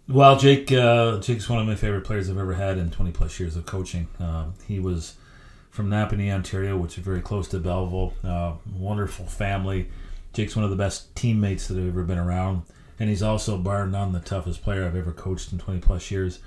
Well, 0.08 0.38
Jake, 0.38 0.70
uh, 0.70 1.18
Jake's 1.18 1.48
one 1.48 1.58
of 1.58 1.66
my 1.66 1.74
favorite 1.74 2.04
players 2.04 2.30
I've 2.30 2.38
ever 2.38 2.54
had 2.54 2.78
in 2.78 2.90
20 2.90 3.10
plus 3.10 3.40
years 3.40 3.56
of 3.56 3.66
coaching. 3.66 4.06
Uh, 4.20 4.46
he 4.68 4.78
was 4.78 5.16
from 5.70 5.90
Napanee, 5.90 6.32
Ontario, 6.32 6.76
which 6.76 6.96
is 6.96 7.04
very 7.04 7.20
close 7.20 7.48
to 7.48 7.58
Belleville. 7.58 8.12
Uh, 8.22 8.54
wonderful 8.78 9.26
family. 9.26 9.90
Jake's 10.32 10.54
one 10.54 10.64
of 10.64 10.70
the 10.70 10.76
best 10.76 11.14
teammates 11.16 11.66
that 11.66 11.76
I've 11.76 11.88
ever 11.88 12.04
been 12.04 12.18
around, 12.18 12.62
and 13.00 13.10
he's 13.10 13.22
also 13.22 13.58
bar 13.58 13.86
none 13.86 14.12
the 14.12 14.20
toughest 14.20 14.62
player 14.62 14.86
I've 14.86 14.94
ever 14.94 15.12
coached 15.12 15.52
in 15.52 15.58
20 15.58 15.80
plus 15.80 16.10
years. 16.10 16.38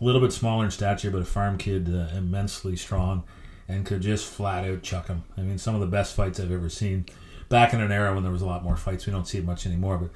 A 0.00 0.04
little 0.04 0.20
bit 0.20 0.32
smaller 0.32 0.64
in 0.64 0.70
stature, 0.70 1.10
but 1.10 1.22
a 1.22 1.24
farm 1.24 1.58
kid, 1.58 1.88
uh, 1.92 2.16
immensely 2.16 2.76
strong, 2.76 3.24
and 3.68 3.84
could 3.84 4.02
just 4.02 4.26
flat 4.26 4.64
out 4.64 4.82
chuck 4.82 5.08
him. 5.08 5.24
I 5.36 5.40
mean, 5.40 5.58
some 5.58 5.74
of 5.74 5.80
the 5.80 5.86
best 5.86 6.14
fights 6.14 6.38
I've 6.38 6.52
ever 6.52 6.68
seen 6.68 7.06
back 7.52 7.74
in 7.74 7.82
an 7.82 7.92
era 7.92 8.14
when 8.14 8.22
there 8.22 8.32
was 8.32 8.40
a 8.40 8.46
lot 8.46 8.64
more 8.64 8.78
fights. 8.78 9.06
We 9.06 9.12
don't 9.12 9.28
see 9.28 9.36
it 9.36 9.44
much 9.44 9.66
anymore, 9.66 9.98
but 9.98 10.10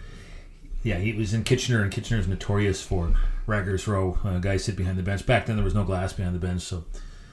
yeah, 0.82 0.96
he 0.96 1.12
was 1.12 1.34
in 1.34 1.44
Kitchener, 1.44 1.82
and 1.82 1.92
Kitchener's 1.92 2.26
notorious 2.26 2.82
for 2.82 3.12
Raggers 3.46 3.86
Row. 3.86 4.18
Uh, 4.24 4.38
guys 4.38 4.64
sit 4.64 4.74
behind 4.74 4.96
the 4.96 5.02
bench. 5.02 5.26
Back 5.26 5.44
then, 5.44 5.56
there 5.56 5.64
was 5.64 5.74
no 5.74 5.84
glass 5.84 6.14
behind 6.14 6.34
the 6.34 6.40
bench, 6.40 6.62
so 6.62 6.84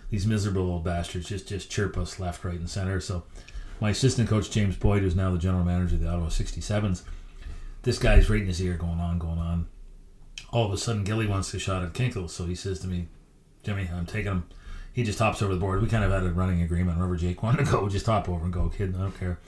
these 0.09 0.27
miserable 0.27 0.69
old 0.69 0.83
bastards 0.83 1.29
just 1.29 1.47
just 1.47 1.71
chirp 1.71 1.97
us 1.97 2.19
left, 2.19 2.43
right, 2.43 2.59
and 2.59 2.69
center. 2.69 2.99
So 2.99 3.23
my 3.79 3.91
assistant 3.91 4.27
coach 4.27 4.51
James 4.51 4.75
Boyd, 4.75 5.03
who's 5.03 5.15
now 5.15 5.31
the 5.31 5.37
general 5.37 5.63
manager 5.63 5.95
of 5.95 6.01
the 6.01 6.09
Ottawa 6.09 6.27
67s, 6.27 7.03
this 7.83 7.97
guy's 7.97 8.29
right 8.29 8.41
in 8.41 8.47
his 8.47 8.61
ear, 8.61 8.73
going 8.73 8.99
on, 8.99 9.19
going 9.19 9.39
on. 9.39 9.67
All 10.51 10.65
of 10.65 10.73
a 10.73 10.77
sudden, 10.77 11.05
Gilly 11.05 11.27
wants 11.27 11.49
to 11.51 11.59
shot 11.59 11.81
at 11.81 11.93
Kinkle, 11.93 12.29
so 12.29 12.45
he 12.45 12.55
says 12.55 12.79
to 12.81 12.87
me, 12.87 13.07
"Jimmy, 13.63 13.89
I'm 13.91 14.05
taking 14.05 14.33
him." 14.33 14.43
He 14.91 15.03
just 15.03 15.17
hops 15.19 15.41
over 15.41 15.53
the 15.53 15.59
board. 15.59 15.81
We 15.81 15.87
kind 15.87 16.03
of 16.03 16.11
had 16.11 16.23
a 16.23 16.31
running 16.31 16.61
agreement. 16.61 16.97
Whenever 16.97 17.15
Jake 17.15 17.41
wanted 17.41 17.65
to 17.65 17.71
go, 17.71 17.87
just 17.87 18.05
hop 18.05 18.27
over 18.27 18.43
and 18.43 18.53
go, 18.53 18.69
kid. 18.69 18.93
I 18.95 18.99
don't 18.99 19.19
care. 19.19 19.39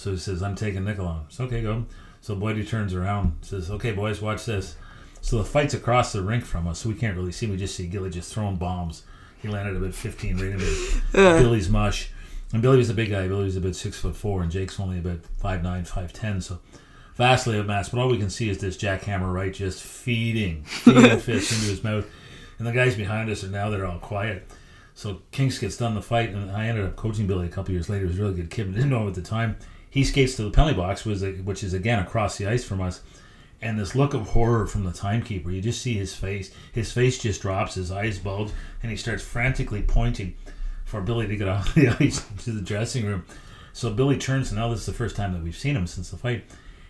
So 0.00 0.12
he 0.12 0.16
says, 0.16 0.42
"I'm 0.42 0.54
taking 0.54 0.84
Nickel 0.84 1.06
on." 1.06 1.26
So 1.28 1.44
okay, 1.44 1.60
go. 1.60 1.84
So 2.22 2.34
Boyd 2.34 2.66
turns 2.66 2.94
around, 2.94 3.36
says, 3.42 3.70
"Okay, 3.70 3.92
boys, 3.92 4.22
watch 4.22 4.46
this." 4.46 4.76
So 5.20 5.36
the 5.36 5.44
fight's 5.44 5.74
across 5.74 6.12
the 6.14 6.22
rink 6.22 6.46
from 6.46 6.66
us, 6.66 6.78
so 6.78 6.88
we 6.88 6.94
can't 6.94 7.14
really 7.14 7.32
see. 7.32 7.46
We 7.46 7.58
just 7.58 7.76
see 7.76 7.86
Gilly 7.86 8.08
just 8.08 8.32
throwing 8.32 8.56
bombs. 8.56 9.04
He 9.42 9.48
landed 9.48 9.76
about 9.76 9.92
15 9.92 10.36
right 10.38 10.52
into 10.52 11.02
uh. 11.14 11.38
Billy's 11.38 11.68
mush. 11.68 12.10
And 12.54 12.62
Billy 12.62 12.78
was 12.78 12.88
a 12.88 12.94
big 12.94 13.10
guy. 13.10 13.28
Billy 13.28 13.44
was 13.44 13.56
about 13.56 13.76
six 13.76 13.98
foot 13.98 14.16
four, 14.16 14.42
and 14.42 14.50
Jake's 14.50 14.80
only 14.80 14.98
about 14.98 15.20
five 15.36 15.62
nine, 15.62 15.84
five 15.84 16.14
ten. 16.14 16.40
So 16.40 16.60
vastly 17.16 17.58
outmatched. 17.58 17.90
But 17.90 18.00
all 18.00 18.08
we 18.08 18.16
can 18.16 18.30
see 18.30 18.48
is 18.48 18.56
this 18.56 18.78
jackhammer 18.78 19.30
right 19.30 19.52
just 19.52 19.82
feeding, 19.82 20.62
feeding 20.64 21.18
fists 21.20 21.52
into 21.52 21.70
his 21.70 21.84
mouth. 21.84 22.06
And 22.58 22.66
the 22.66 22.72
guys 22.72 22.96
behind 22.96 23.28
us 23.28 23.44
are 23.44 23.48
now 23.48 23.68
they're 23.68 23.86
all 23.86 23.98
quiet. 23.98 24.50
So 24.94 25.20
Kinks 25.30 25.58
gets 25.58 25.76
done 25.76 25.94
the 25.94 26.02
fight, 26.02 26.30
and 26.30 26.50
I 26.50 26.68
ended 26.68 26.86
up 26.86 26.96
coaching 26.96 27.26
Billy 27.26 27.46
a 27.46 27.50
couple 27.50 27.72
years 27.72 27.90
later. 27.90 28.06
He 28.06 28.08
was 28.08 28.18
a 28.18 28.22
really 28.22 28.34
good 28.36 28.50
kid, 28.50 28.66
but 28.66 28.76
didn't 28.76 28.90
know 28.90 29.02
him 29.02 29.08
at 29.08 29.14
the 29.14 29.22
time. 29.22 29.56
He 29.90 30.04
skates 30.04 30.36
to 30.36 30.44
the 30.44 30.50
penalty 30.50 30.76
box, 30.76 31.04
which 31.04 31.64
is 31.64 31.74
again 31.74 31.98
across 31.98 32.38
the 32.38 32.46
ice 32.46 32.64
from 32.64 32.80
us 32.80 33.02
and 33.62 33.78
this 33.78 33.94
look 33.94 34.14
of 34.14 34.30
horror 34.30 34.66
from 34.66 34.84
the 34.84 34.92
timekeeper. 34.92 35.50
You 35.50 35.60
just 35.60 35.82
see 35.82 35.94
his 35.94 36.14
face. 36.14 36.52
His 36.72 36.92
face 36.92 37.18
just 37.18 37.42
drops, 37.42 37.74
his 37.74 37.90
eyes 37.90 38.18
bulge, 38.18 38.50
and 38.82 38.90
he 38.90 38.96
starts 38.96 39.22
frantically 39.22 39.82
pointing 39.82 40.34
for 40.84 41.00
Billy 41.00 41.26
to 41.26 41.36
get 41.36 41.48
off 41.48 41.74
the 41.74 41.88
ice 42.00 42.26
to 42.44 42.52
the 42.52 42.62
dressing 42.62 43.06
room. 43.06 43.24
So 43.72 43.90
Billy 43.90 44.16
turns, 44.16 44.50
and 44.50 44.58
now 44.58 44.68
this 44.68 44.80
is 44.80 44.86
the 44.86 44.92
first 44.92 45.16
time 45.16 45.32
that 45.32 45.42
we've 45.42 45.56
seen 45.56 45.76
him 45.76 45.86
since 45.86 46.10
the 46.10 46.16
fight, 46.16 46.44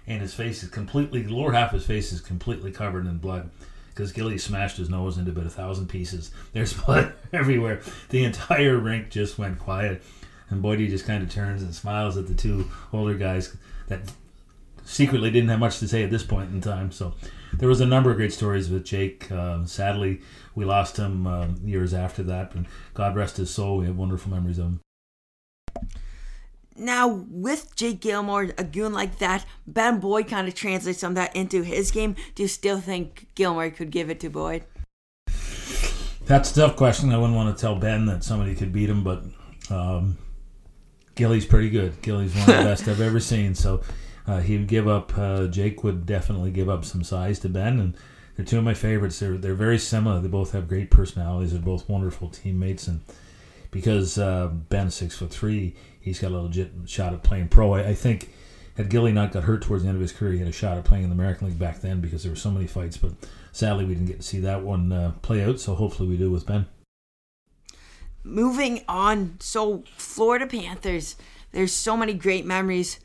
and 0.06 0.22
his 0.22 0.34
face 0.34 0.62
is 0.62 0.70
completely, 0.70 1.22
the 1.22 1.34
lower 1.34 1.52
half 1.52 1.72
of 1.72 1.80
his 1.80 1.86
face 1.86 2.12
is 2.12 2.20
completely 2.20 2.70
covered 2.70 3.06
in 3.06 3.18
blood 3.18 3.50
because 3.88 4.12
Gilly 4.12 4.38
smashed 4.38 4.76
his 4.76 4.88
nose 4.88 5.18
into 5.18 5.32
about 5.32 5.46
a 5.46 5.50
thousand 5.50 5.88
pieces. 5.88 6.30
There's 6.52 6.72
blood 6.84 7.12
everywhere. 7.32 7.82
The 8.10 8.24
entire 8.24 8.78
rink 8.78 9.10
just 9.10 9.38
went 9.38 9.58
quiet. 9.58 10.02
And 10.50 10.62
Boydie 10.62 10.88
just 10.88 11.06
kind 11.06 11.22
of 11.22 11.30
turns 11.30 11.62
and 11.62 11.74
smiles 11.74 12.16
at 12.16 12.26
the 12.26 12.34
two 12.34 12.68
older 12.92 13.14
guys 13.14 13.56
that 13.88 14.00
secretly 14.84 15.30
didn't 15.30 15.48
have 15.48 15.60
much 15.60 15.78
to 15.78 15.88
say 15.88 16.02
at 16.02 16.10
this 16.10 16.24
point 16.24 16.50
in 16.52 16.60
time. 16.60 16.90
So 16.90 17.14
there 17.54 17.68
was 17.68 17.80
a 17.80 17.86
number 17.86 18.10
of 18.10 18.16
great 18.16 18.32
stories 18.32 18.68
with 18.68 18.84
Jake. 18.84 19.30
Uh, 19.30 19.64
sadly, 19.64 20.20
we 20.54 20.64
lost 20.64 20.96
him 20.96 21.26
uh, 21.26 21.48
years 21.64 21.94
after 21.94 22.22
that, 22.24 22.54
and 22.54 22.66
God 22.94 23.14
rest 23.14 23.36
his 23.36 23.50
soul. 23.50 23.78
We 23.78 23.86
have 23.86 23.96
wonderful 23.96 24.30
memories 24.30 24.58
of 24.58 24.66
him. 24.66 24.80
Now, 26.76 27.08
with 27.08 27.76
Jake 27.76 28.00
Gilmore, 28.00 28.50
a 28.56 28.64
goon 28.64 28.92
like 28.92 29.18
that, 29.18 29.44
Ben 29.66 30.00
Boyd 30.00 30.28
kind 30.28 30.48
of 30.48 30.54
translates 30.54 31.00
some 31.00 31.12
of 31.12 31.16
that 31.16 31.36
into 31.36 31.62
his 31.62 31.90
game. 31.90 32.16
Do 32.34 32.42
you 32.42 32.48
still 32.48 32.80
think 32.80 33.26
Gilmore 33.34 33.70
could 33.70 33.90
give 33.90 34.08
it 34.08 34.18
to 34.20 34.30
Boyd? 34.30 34.64
That's 36.24 36.52
a 36.52 36.54
tough 36.54 36.76
question. 36.76 37.12
I 37.12 37.18
wouldn't 37.18 37.36
want 37.36 37.54
to 37.54 37.60
tell 37.60 37.76
Ben 37.76 38.06
that 38.06 38.24
somebody 38.24 38.54
could 38.54 38.72
beat 38.72 38.88
him, 38.88 39.04
but 39.04 39.24
um, 39.68 40.16
Gilly's 41.20 41.44
pretty 41.44 41.68
good. 41.68 42.00
Gilly's 42.00 42.34
one 42.34 42.48
of 42.48 42.56
the 42.56 42.64
best 42.64 42.88
I've 42.88 43.02
ever 43.02 43.20
seen. 43.20 43.54
So 43.54 43.82
uh, 44.26 44.40
he 44.40 44.56
would 44.56 44.68
give 44.68 44.88
up. 44.88 45.12
Uh, 45.18 45.48
Jake 45.48 45.84
would 45.84 46.06
definitely 46.06 46.50
give 46.50 46.70
up 46.70 46.82
some 46.82 47.04
size 47.04 47.38
to 47.40 47.50
Ben, 47.50 47.78
and 47.78 47.94
they're 48.34 48.46
two 48.46 48.56
of 48.56 48.64
my 48.64 48.72
favorites. 48.72 49.18
They're 49.18 49.36
they're 49.36 49.54
very 49.54 49.76
similar. 49.76 50.18
They 50.22 50.28
both 50.28 50.52
have 50.52 50.66
great 50.66 50.90
personalities. 50.90 51.52
They're 51.52 51.60
both 51.60 51.90
wonderful 51.90 52.30
teammates, 52.30 52.88
and 52.88 53.02
because 53.70 54.16
uh, 54.16 54.46
Ben's 54.46 54.94
six 54.94 55.14
foot 55.14 55.30
three, 55.30 55.74
he's 56.00 56.18
got 56.18 56.32
a 56.32 56.38
legit 56.38 56.72
shot 56.86 57.12
at 57.12 57.22
playing 57.22 57.48
pro. 57.48 57.74
I, 57.74 57.88
I, 57.88 57.94
think 57.94 58.30
had 58.78 58.88
Gilly 58.88 59.12
not 59.12 59.32
got 59.32 59.44
hurt 59.44 59.60
towards 59.60 59.82
the 59.82 59.90
end 59.90 59.96
of 59.96 60.00
his 60.00 60.12
career, 60.12 60.32
he 60.32 60.38
had 60.38 60.48
a 60.48 60.52
shot 60.52 60.78
at 60.78 60.84
playing 60.84 61.04
in 61.04 61.10
the 61.10 61.16
American 61.16 61.48
League 61.48 61.58
back 61.58 61.82
then 61.82 62.00
because 62.00 62.22
there 62.22 62.32
were 62.32 62.36
so 62.36 62.50
many 62.50 62.66
fights. 62.66 62.96
But 62.96 63.12
sadly, 63.52 63.84
we 63.84 63.92
didn't 63.92 64.08
get 64.08 64.20
to 64.20 64.26
see 64.26 64.40
that 64.40 64.62
one 64.62 64.90
uh, 64.90 65.12
play 65.20 65.44
out. 65.44 65.60
So 65.60 65.74
hopefully, 65.74 66.08
we 66.08 66.16
do 66.16 66.30
with 66.30 66.46
Ben. 66.46 66.64
Moving 68.22 68.84
on, 68.88 69.36
so 69.40 69.84
Florida 69.96 70.46
Panthers. 70.46 71.16
There's 71.52 71.72
so 71.72 71.96
many 71.96 72.14
great 72.14 72.44
memories 72.46 73.00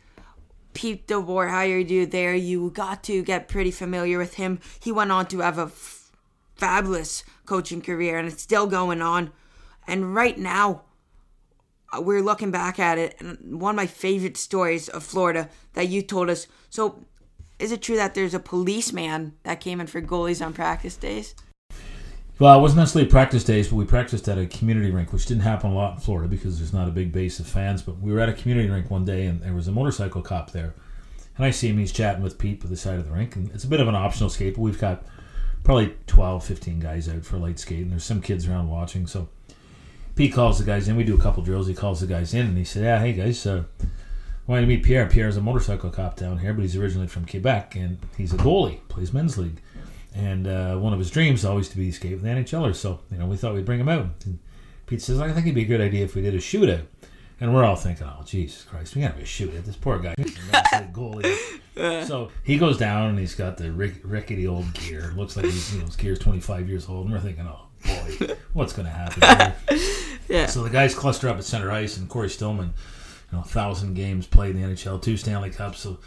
Pete 0.76 1.08
DeBoer 1.08 1.50
hired 1.50 1.90
you 1.90 2.06
there, 2.06 2.36
you 2.36 2.70
got 2.70 3.04
to 3.06 3.24
get 3.24 3.48
pretty 3.48 3.72
familiar 3.72 4.20
with 4.20 4.36
him. 4.36 4.60
He 4.80 4.92
went 4.92 5.12
on 5.12 5.26
to 5.28 5.40
have 5.40 5.58
a 5.58 5.64
f- 5.64 6.12
fabulous 6.56 7.24
coaching 7.46 7.82
career, 7.82 8.20
and 8.20 8.28
it's 8.28 8.44
still 8.44 8.68
going 8.68 9.02
on. 9.02 9.32
And 9.88 10.14
right 10.14 10.38
now, 10.38 10.84
uh, 11.96 12.02
we're 12.02 12.22
looking 12.22 12.52
back 12.52 12.78
at 12.78 12.98
it, 12.98 13.16
and 13.20 13.60
one 13.60 13.72
of 13.72 13.78
my 13.78 13.88
favorite 13.88 14.38
stories 14.38 14.90
of 14.90 15.02
Florida 15.02 15.50
that 15.74 15.88
you 15.88 16.02
told 16.02 16.30
us. 16.30 16.46
So, 16.70 17.06
is 17.58 17.72
it 17.72 17.82
true 17.82 17.96
that 17.96 18.14
there's 18.14 18.34
a 18.34 18.40
policeman 18.40 19.34
that 19.44 19.62
came 19.62 19.80
in 19.80 19.88
for 19.88 20.02
goalies 20.02 20.46
on 20.46 20.52
practice 20.52 20.98
days? 20.98 21.36
Well, 22.38 22.60
it 22.60 22.62
wasn't 22.62 22.80
necessarily 22.80 23.10
practice 23.10 23.46
days, 23.46 23.70
but 23.70 23.78
we 23.78 23.86
practiced 23.86 24.28
at 24.28 24.38
a 24.38 24.46
community 24.46 24.92
rink, 24.92 25.14
which 25.14 25.26
didn't 25.26 25.44
happen 25.44 25.72
a 25.72 25.74
lot 25.74 25.94
in 25.94 26.00
Florida 26.02 26.28
because 26.28 26.58
there's 26.58 26.74
not 26.74 26.90
a 26.90 26.92
big 26.92 27.14
base 27.14 27.40
of 27.40 27.48
fans. 27.48 27.82
But 27.82 28.00
we 28.00 28.12
were 28.12 28.20
at 28.20 28.28
a 28.28 28.34
community 28.34 28.70
rink 28.70 28.92
one 28.92 29.06
day, 29.06 29.26
and 29.26 29.42
there 29.42 29.54
was 29.54 29.70
a 29.70 29.72
motorcycle 29.72 30.22
cop 30.22 30.52
there. 30.52 30.74
And 31.38 31.46
I 31.46 31.52
see 31.52 31.70
him, 31.70 31.78
he's 31.78 31.94
chatting 31.94 32.22
with 32.22 32.38
Pete 32.38 32.62
at 32.62 32.70
the 32.70 32.76
side 32.76 33.00
of 33.00 33.06
the 33.06 33.12
rink. 33.12 33.38
And 33.38 33.50
it's 33.52 33.64
a 33.64 33.70
bit 33.70 33.80
of 33.80 33.88
an 33.88 33.96
optional 33.96 34.30
skate, 34.30 34.56
but 34.56 34.62
we've 34.62 34.80
got 34.80 35.06
probably 35.64 35.96
12, 36.08 36.44
15 36.44 36.80
guys 36.80 37.08
out 37.08 37.24
for 37.24 37.38
light 37.38 37.58
skate, 37.58 37.84
and 37.84 37.92
there's 37.92 38.04
some 38.04 38.22
kids 38.22 38.48
around 38.48 38.70
watching. 38.70 39.08
So 39.08 39.30
Pete 40.16 40.34
calls 40.34 40.60
the 40.60 40.66
guys 40.66 40.90
in. 40.90 40.98
We 40.98 41.06
do 41.06 41.16
a 41.16 41.22
couple 41.22 41.42
drills. 41.42 41.68
He 41.68 41.74
calls 41.74 42.02
the 42.02 42.08
guys 42.08 42.34
in, 42.34 42.48
and 42.48 42.58
he 42.58 42.66
said, 42.66 42.84
Yeah, 42.84 43.00
hey 43.00 43.14
guys, 43.14 43.46
uh, 43.46 43.64
I 43.82 43.86
wanted 44.46 44.62
to 44.62 44.68
meet 44.68 44.84
Pierre. 44.84 45.06
Pierre 45.06 45.10
Pierre's 45.10 45.38
a 45.38 45.42
motorcycle 45.42 45.90
cop 45.90 46.18
down 46.18 46.40
here, 46.40 46.54
but 46.54 46.64
he's 46.64 46.76
originally 46.76 47.08
from 47.08 47.26
Quebec, 47.26 47.76
and 47.76 47.98
he's 48.18 48.34
a 48.34 48.38
goalie, 48.38 48.80
plays 48.90 49.14
men's 49.14 49.38
league. 49.38 49.62
And 50.16 50.48
uh, 50.48 50.78
one 50.78 50.94
of 50.94 51.00
his 51.00 51.12
dreams 51.12 51.44
always 51.44 51.68
to 51.70 51.78
be 51.78 51.90
escape 51.90 52.14
with 52.14 52.22
the 52.22 52.30
NHLers. 52.30 52.76
So, 52.76 53.02
you 53.12 53.18
know, 53.18 53.26
we 53.26 53.36
thought 53.36 53.54
we'd 53.54 53.66
bring 53.66 53.82
him 53.82 53.90
out. 53.90 54.08
And 54.26 54.40
Pete 54.86 55.02
says, 55.02 55.20
I 55.20 55.28
think 55.32 55.46
it'd 55.46 55.56
be 55.56 55.64
a 55.64 55.66
good 55.66 55.82
idea 55.82 56.06
if 56.06 56.16
we 56.16 56.22
did 56.22 56.34
a 56.34 56.40
shootout. 56.40 56.86
And 57.42 57.54
we're 57.54 57.66
all 57.66 57.76
thinking, 57.76 58.08
oh, 58.08 58.24
Jesus 58.24 58.64
Christ, 58.64 58.96
we 58.96 59.02
got 59.02 59.10
to 59.10 59.18
be 59.18 59.24
a 59.24 59.26
shootout. 59.26 59.66
This 59.66 59.76
poor 59.76 60.00
guy. 60.00 60.16
goalie. 60.16 61.36
so 62.08 62.32
he 62.44 62.58
goes 62.58 62.78
down 62.78 63.10
and 63.10 63.20
he's 63.20 63.36
got 63.36 63.58
the 63.58 63.72
rick- 63.74 64.00
rickety 64.04 64.48
old 64.48 64.74
gear. 64.74 65.12
Looks 65.18 65.36
like 65.36 65.46
he's, 65.46 65.74
you 65.74 65.80
know, 65.80 65.86
his 65.86 65.98
gear's 65.98 66.20
25 66.20 66.70
years 66.70 66.88
old. 66.88 67.06
And 67.06 67.14
we're 67.14 67.20
thinking, 67.20 67.46
oh, 67.46 67.68
boy, 67.86 68.36
what's 68.54 68.72
going 68.72 68.86
to 68.86 68.92
happen 68.92 69.22
here? 69.70 69.80
yeah. 70.30 70.46
So 70.46 70.64
the 70.64 70.70
guys 70.70 70.96
cluster 70.96 71.28
up 71.28 71.38
at 71.38 71.44
center 71.44 71.72
ice, 71.72 71.98
and 71.98 72.08
Cory 72.08 72.30
Stillman, 72.30 72.74
you 73.32 73.38
know, 73.38 73.44
thousand 73.44 73.96
games 73.96 74.28
played 74.28 74.56
in 74.56 74.62
the 74.62 74.68
NHL, 74.70 75.02
two 75.02 75.18
Stanley 75.18 75.50
Cups. 75.50 75.80
So 75.80 76.00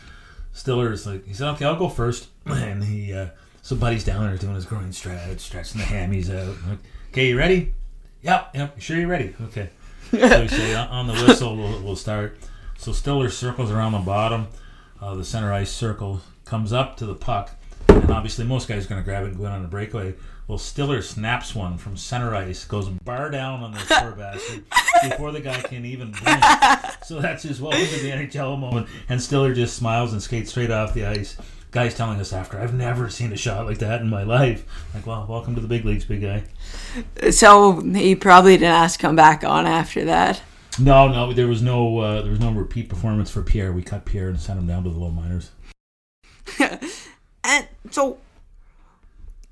Stiller's 0.53 1.07
like, 1.07 1.27
he 1.27 1.35
said, 1.35 1.49
okay, 1.51 1.67
I'll 1.67 1.77
go 1.77 1.91
first. 1.91 2.29
And 2.47 2.83
he, 2.83 3.13
uh, 3.13 3.29
so 3.69 3.77
Buddy's 3.77 4.03
down 4.03 4.27
there 4.27 4.39
doing 4.39 4.55
his 4.55 4.65
groin 4.65 4.95
stretch, 4.95 5.41
stretching 5.41 5.79
the 5.79 5.87
hammies 5.87 6.35
out. 6.35 6.57
Okay, 7.11 7.29
you 7.29 7.37
ready? 7.37 7.75
Yep, 8.23 8.53
yep. 8.55 8.81
Sure 8.81 8.97
you're 8.97 9.09
ready? 9.09 9.35
Okay. 9.43 9.69
so 10.11 10.41
we 10.41 10.49
say 10.49 10.75
on 10.75 11.07
the 11.07 11.13
whistle, 11.13 11.55
we'll, 11.55 11.83
we'll 11.83 11.95
start. 11.95 12.39
So 12.79 12.93
Stiller 12.93 13.29
circles 13.29 13.71
around 13.71 13.93
the 13.93 13.99
bottom. 13.99 14.47
Uh, 15.03 15.17
the 15.17 15.25
center 15.25 15.53
ice 15.53 15.71
circle 15.71 16.23
comes 16.47 16.73
up 16.73 16.97
to 16.97 17.05
the 17.05 17.15
puck, 17.15 17.51
and 17.89 18.11
obviously 18.11 18.47
most 18.47 18.69
guys 18.69 18.87
are 18.87 18.89
going 18.89 19.03
to 19.03 19.05
grab 19.05 19.25
it 19.25 19.33
and 19.33 19.37
go 19.37 19.45
in 19.45 19.53
on 19.53 19.63
a 19.67 19.69
breakaway. 19.69 20.15
Well, 20.47 20.57
Stiller 20.57 21.03
snaps 21.03 21.55
one 21.55 21.77
from 21.77 21.95
center 21.99 22.35
ice, 22.35 22.65
goes 22.65 22.89
bar 22.89 23.29
down 23.29 23.63
on 23.63 23.73
the 23.73 23.85
poor 23.87 24.13
bastard 24.13 24.65
before 25.03 25.31
the 25.31 25.43
guy 25.43 25.61
can 25.61 25.85
even 25.85 26.13
blink. 26.13 26.43
So 27.05 27.21
that's 27.21 27.43
his 27.43 27.61
welcome 27.61 27.87
to 27.87 27.99
the 28.01 28.13
NHL 28.13 28.59
moment, 28.59 28.89
and 29.11 29.21
Stiller 29.21 29.53
just 29.53 29.77
smiles 29.77 30.15
and 30.15 30.23
skates 30.23 30.53
straight 30.53 30.71
off 30.71 30.95
the 30.95 31.05
ice 31.05 31.37
guys 31.71 31.95
telling 31.95 32.21
us 32.21 32.33
after, 32.33 32.59
I've 32.59 32.75
never 32.75 33.09
seen 33.09 33.33
a 33.33 33.37
shot 33.37 33.67
like 33.67 33.79
that 33.79 34.01
in 34.01 34.09
my 34.09 34.23
life. 34.23 34.65
Like, 34.95 35.07
well, 35.07 35.27
welcome 35.29 35.55
to 35.55 35.61
the 35.61 35.69
big 35.69 35.85
leagues, 35.85 36.05
big 36.05 36.23
guy. 36.23 37.31
So 37.31 37.81
he 37.81 38.15
probably 38.15 38.57
didn't 38.57 38.73
ask 38.73 38.99
come 39.01 39.17
back 39.17 39.45
on 39.45 39.67
after 39.67 40.05
that. 40.07 40.43
No, 40.81 41.09
no, 41.09 41.33
there 41.33 41.49
was 41.49 41.61
no 41.61 41.99
uh, 41.99 42.23
there 42.23 42.31
was 42.31 42.41
no 42.41 42.53
repeat 42.53 42.89
performance 42.89 43.31
for 43.31 43.43
Pierre. 43.43 43.73
We 43.73 43.83
cut 43.83 44.05
Pierre 44.05 44.29
and 44.29 44.41
sent 44.41 44.59
him 44.59 44.67
down 44.67 44.85
to 44.85 44.91
the 44.91 44.99
low 44.99 45.11
minors. 45.11 45.51
and 47.45 47.69
so 47.91 48.19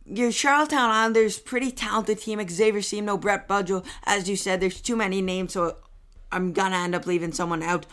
your 0.04 0.30
Charlottetown 0.30 0.90
Islanders, 0.90 1.38
pretty 1.38 1.72
talented 1.72 2.20
team. 2.20 2.46
Xavier 2.48 2.80
Simo, 2.80 3.20
Brett 3.20 3.48
Budgell. 3.48 3.84
As 4.04 4.28
you 4.28 4.36
said, 4.36 4.60
there's 4.60 4.80
too 4.80 4.96
many 4.96 5.20
names, 5.20 5.52
so 5.52 5.76
I'm 6.30 6.52
gonna 6.52 6.76
end 6.76 6.94
up 6.94 7.06
leaving 7.06 7.32
someone 7.32 7.62
out. 7.62 7.86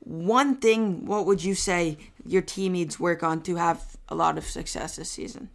One 0.00 0.56
thing, 0.56 1.06
what 1.06 1.26
would 1.26 1.44
you 1.44 1.54
say 1.54 1.98
your 2.26 2.42
team 2.42 2.72
needs 2.72 2.98
work 2.98 3.22
on 3.22 3.42
to 3.42 3.56
have 3.56 3.96
a 4.08 4.14
lot 4.14 4.38
of 4.38 4.44
success 4.44 4.96
this 4.96 5.10
season? 5.10 5.50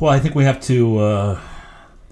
Well, 0.00 0.12
I 0.12 0.18
think 0.18 0.34
we 0.34 0.44
have 0.44 0.60
to 0.62 0.98
uh, 0.98 1.40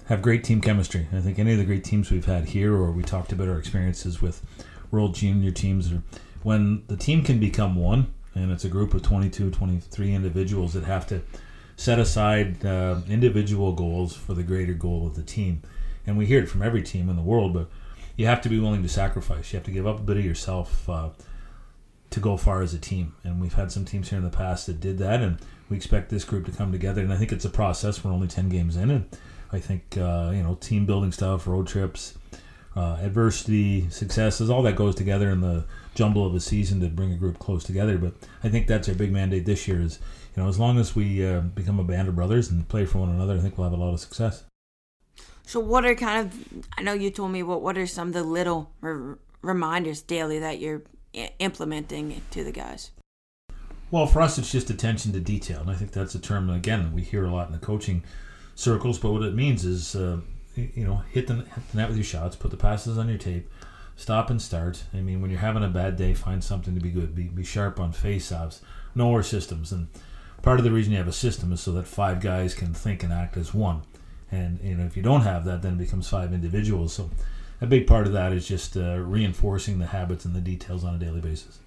have 0.07 0.21
great 0.21 0.43
team 0.43 0.61
chemistry. 0.61 1.07
I 1.13 1.19
think 1.19 1.39
any 1.39 1.51
of 1.51 1.57
the 1.57 1.65
great 1.65 1.83
teams 1.83 2.09
we've 2.09 2.25
had 2.25 2.45
here, 2.45 2.73
or 2.73 2.91
we 2.91 3.03
talked 3.03 3.31
about 3.31 3.47
our 3.47 3.57
experiences 3.57 4.21
with 4.21 4.41
World 4.91 5.15
Junior 5.15 5.51
teams, 5.51 5.91
or 5.91 6.01
when 6.43 6.83
the 6.87 6.97
team 6.97 7.23
can 7.23 7.39
become 7.39 7.75
one, 7.75 8.13
and 8.35 8.51
it's 8.51 8.65
a 8.65 8.69
group 8.69 8.93
of 8.93 9.03
22, 9.03 9.51
23 9.51 10.13
individuals 10.13 10.73
that 10.73 10.85
have 10.85 11.05
to 11.07 11.21
set 11.75 11.99
aside 11.99 12.65
uh, 12.65 13.01
individual 13.09 13.73
goals 13.73 14.15
for 14.15 14.33
the 14.33 14.43
greater 14.43 14.73
goal 14.73 15.05
of 15.05 15.15
the 15.15 15.23
team. 15.23 15.61
And 16.05 16.17
we 16.17 16.25
hear 16.25 16.41
it 16.41 16.49
from 16.49 16.61
every 16.61 16.83
team 16.83 17.09
in 17.09 17.15
the 17.15 17.21
world, 17.21 17.53
but 17.53 17.69
you 18.15 18.27
have 18.27 18.41
to 18.41 18.49
be 18.49 18.59
willing 18.59 18.83
to 18.83 18.89
sacrifice. 18.89 19.51
You 19.51 19.57
have 19.57 19.65
to 19.65 19.71
give 19.71 19.87
up 19.87 19.99
a 19.99 20.03
bit 20.03 20.17
of 20.17 20.25
yourself 20.25 20.89
uh, 20.89 21.09
to 22.11 22.19
go 22.19 22.37
far 22.37 22.61
as 22.61 22.73
a 22.73 22.79
team. 22.79 23.15
And 23.23 23.41
we've 23.41 23.53
had 23.53 23.71
some 23.71 23.85
teams 23.85 24.09
here 24.09 24.17
in 24.17 24.23
the 24.23 24.29
past 24.29 24.67
that 24.67 24.79
did 24.79 24.99
that, 24.99 25.21
and 25.21 25.39
we 25.69 25.77
expect 25.77 26.09
this 26.09 26.23
group 26.23 26.45
to 26.45 26.51
come 26.51 26.71
together. 26.71 27.01
And 27.01 27.11
I 27.11 27.17
think 27.17 27.31
it's 27.31 27.45
a 27.45 27.49
process. 27.49 28.03
We're 28.03 28.11
only 28.11 28.27
10 28.27 28.49
games 28.49 28.75
in, 28.75 28.91
and 28.91 29.05
I 29.51 29.59
think, 29.59 29.97
uh, 29.97 30.31
you 30.33 30.43
know, 30.43 30.55
team 30.55 30.85
building 30.85 31.11
stuff, 31.11 31.47
road 31.47 31.67
trips, 31.67 32.15
uh, 32.75 32.97
adversity, 33.01 33.89
successes, 33.89 34.49
all 34.49 34.63
that 34.63 34.75
goes 34.75 34.95
together 34.95 35.29
in 35.29 35.41
the 35.41 35.65
jumble 35.95 36.25
of 36.25 36.33
a 36.33 36.39
season 36.39 36.79
to 36.81 36.87
bring 36.87 37.11
a 37.11 37.15
group 37.15 37.39
close 37.39 37.63
together. 37.63 37.97
But 37.97 38.13
I 38.43 38.49
think 38.49 38.67
that's 38.67 38.89
our 38.89 38.95
big 38.95 39.11
mandate 39.11 39.45
this 39.45 39.67
year 39.67 39.81
is, 39.81 39.99
you 40.35 40.41
know, 40.41 40.49
as 40.49 40.59
long 40.59 40.79
as 40.79 40.95
we 40.95 41.25
uh, 41.25 41.41
become 41.41 41.79
a 41.79 41.83
band 41.83 42.07
of 42.07 42.15
brothers 42.15 42.49
and 42.49 42.67
play 42.67 42.85
for 42.85 42.99
one 42.99 43.09
another, 43.09 43.35
I 43.35 43.39
think 43.39 43.57
we'll 43.57 43.69
have 43.69 43.77
a 43.77 43.81
lot 43.81 43.93
of 43.93 43.99
success. 43.99 44.43
So, 45.45 45.59
what 45.59 45.85
are 45.85 45.93
kind 45.95 46.25
of, 46.25 46.65
I 46.77 46.81
know 46.81 46.93
you 46.93 47.09
told 47.09 47.31
me, 47.31 47.43
what, 47.43 47.61
what 47.61 47.77
are 47.77 47.85
some 47.85 48.07
of 48.07 48.13
the 48.13 48.23
little 48.23 48.71
reminders 49.41 50.01
daily 50.01 50.39
that 50.39 50.59
you're 50.59 50.83
I- 51.13 51.31
implementing 51.39 52.21
to 52.31 52.43
the 52.43 52.51
guys? 52.51 52.91
Well, 53.91 54.07
for 54.07 54.21
us, 54.21 54.37
it's 54.37 54.51
just 54.51 54.69
attention 54.69 55.11
to 55.13 55.19
detail. 55.19 55.61
And 55.61 55.69
I 55.69 55.75
think 55.75 55.91
that's 55.91 56.15
a 56.15 56.19
term, 56.19 56.49
again, 56.49 56.93
we 56.93 57.03
hear 57.03 57.25
a 57.25 57.31
lot 57.31 57.47
in 57.47 57.53
the 57.53 57.59
coaching 57.59 58.03
circles. 58.55 58.97
But 58.97 59.11
what 59.11 59.21
it 59.21 59.35
means 59.35 59.65
is, 59.65 59.95
uh, 59.95 60.21
you 60.55 60.83
know, 60.85 61.03
hit 61.11 61.27
the, 61.27 61.35
hit 61.35 61.71
the 61.71 61.77
net 61.77 61.89
with 61.89 61.97
your 61.97 62.03
shots, 62.03 62.35
put 62.35 62.49
the 62.49 62.57
passes 62.57 62.97
on 62.97 63.09
your 63.09 63.17
tape, 63.17 63.49
stop 63.95 64.29
and 64.29 64.41
start. 64.41 64.85
I 64.93 65.01
mean, 65.01 65.21
when 65.21 65.29
you're 65.29 65.41
having 65.41 65.63
a 65.63 65.67
bad 65.69 65.97
day, 65.97 66.13
find 66.13 66.43
something 66.43 66.73
to 66.73 66.81
be 66.81 66.89
good. 66.89 67.13
Be, 67.13 67.23
be 67.23 67.43
sharp 67.43 67.79
on 67.79 67.91
face-offs. 67.91 68.61
Know 68.95 69.11
our 69.11 69.23
systems. 69.23 69.71
And 69.71 69.89
part 70.41 70.59
of 70.59 70.63
the 70.63 70.71
reason 70.71 70.93
you 70.93 70.97
have 70.97 71.07
a 71.07 71.13
system 71.13 71.51
is 71.51 71.61
so 71.61 71.73
that 71.73 71.85
five 71.85 72.21
guys 72.21 72.55
can 72.55 72.73
think 72.73 73.03
and 73.03 73.13
act 73.13 73.37
as 73.37 73.53
one. 73.53 73.81
And 74.33 74.59
you 74.63 74.75
know, 74.75 74.85
if 74.85 74.97
you 74.97 75.03
don't 75.03 75.21
have 75.21 75.45
that, 75.45 75.61
then 75.61 75.73
it 75.73 75.77
becomes 75.77 76.09
five 76.09 76.33
individuals. 76.33 76.93
So 76.93 77.11
a 77.61 77.67
big 77.67 77.85
part 77.85 78.07
of 78.07 78.13
that 78.13 78.33
is 78.33 78.47
just 78.47 78.75
uh, 78.75 78.97
reinforcing 78.97 79.77
the 79.77 79.85
habits 79.85 80.25
and 80.25 80.35
the 80.35 80.41
details 80.41 80.83
on 80.83 80.95
a 80.95 80.97
daily 80.97 81.21
basis. 81.21 81.59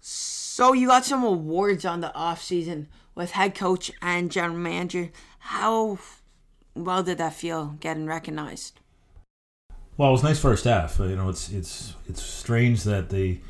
So 0.00 0.72
you 0.72 0.86
got 0.86 1.04
some 1.04 1.22
awards 1.22 1.84
on 1.84 2.00
the 2.00 2.14
off 2.14 2.42
season 2.42 2.88
with 3.14 3.32
head 3.32 3.54
coach 3.54 3.92
and 4.00 4.30
general 4.30 4.58
manager. 4.58 5.10
How 5.40 5.98
well 6.74 7.02
did 7.02 7.18
that 7.18 7.34
feel 7.34 7.76
getting 7.80 8.06
recognized? 8.06 8.80
Well, 9.98 10.08
it 10.08 10.12
was 10.12 10.22
nice 10.22 10.38
for 10.38 10.48
our 10.48 10.56
staff. 10.56 10.98
You 10.98 11.16
know, 11.16 11.28
it's 11.28 11.50
it's 11.50 11.94
it's 12.08 12.22
strange 12.22 12.84
that 12.84 13.10
they 13.10 13.40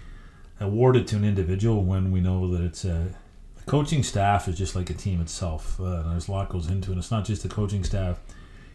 award 0.59 0.97
it 0.97 1.07
to 1.09 1.17
an 1.17 1.25
individual 1.25 1.85
when 1.85 2.11
we 2.11 2.21
know 2.21 2.49
that 2.49 2.63
it's 2.63 2.85
a 2.85 3.15
the 3.65 3.71
coaching 3.71 4.03
staff 4.03 4.49
is 4.49 4.57
just 4.57 4.75
like 4.75 4.91
a 4.91 4.95
team 4.95 5.21
itself. 5.21 5.81
Uh, 5.81 6.03
there's 6.11 6.29
a 6.29 6.33
lot 6.33 6.49
goes 6.49 6.69
into 6.69 6.93
it. 6.93 6.99
It's 6.99 7.11
not 7.11 7.25
just 7.25 7.43
the 7.43 7.49
coaching 7.49 7.85
staff. 7.85 8.21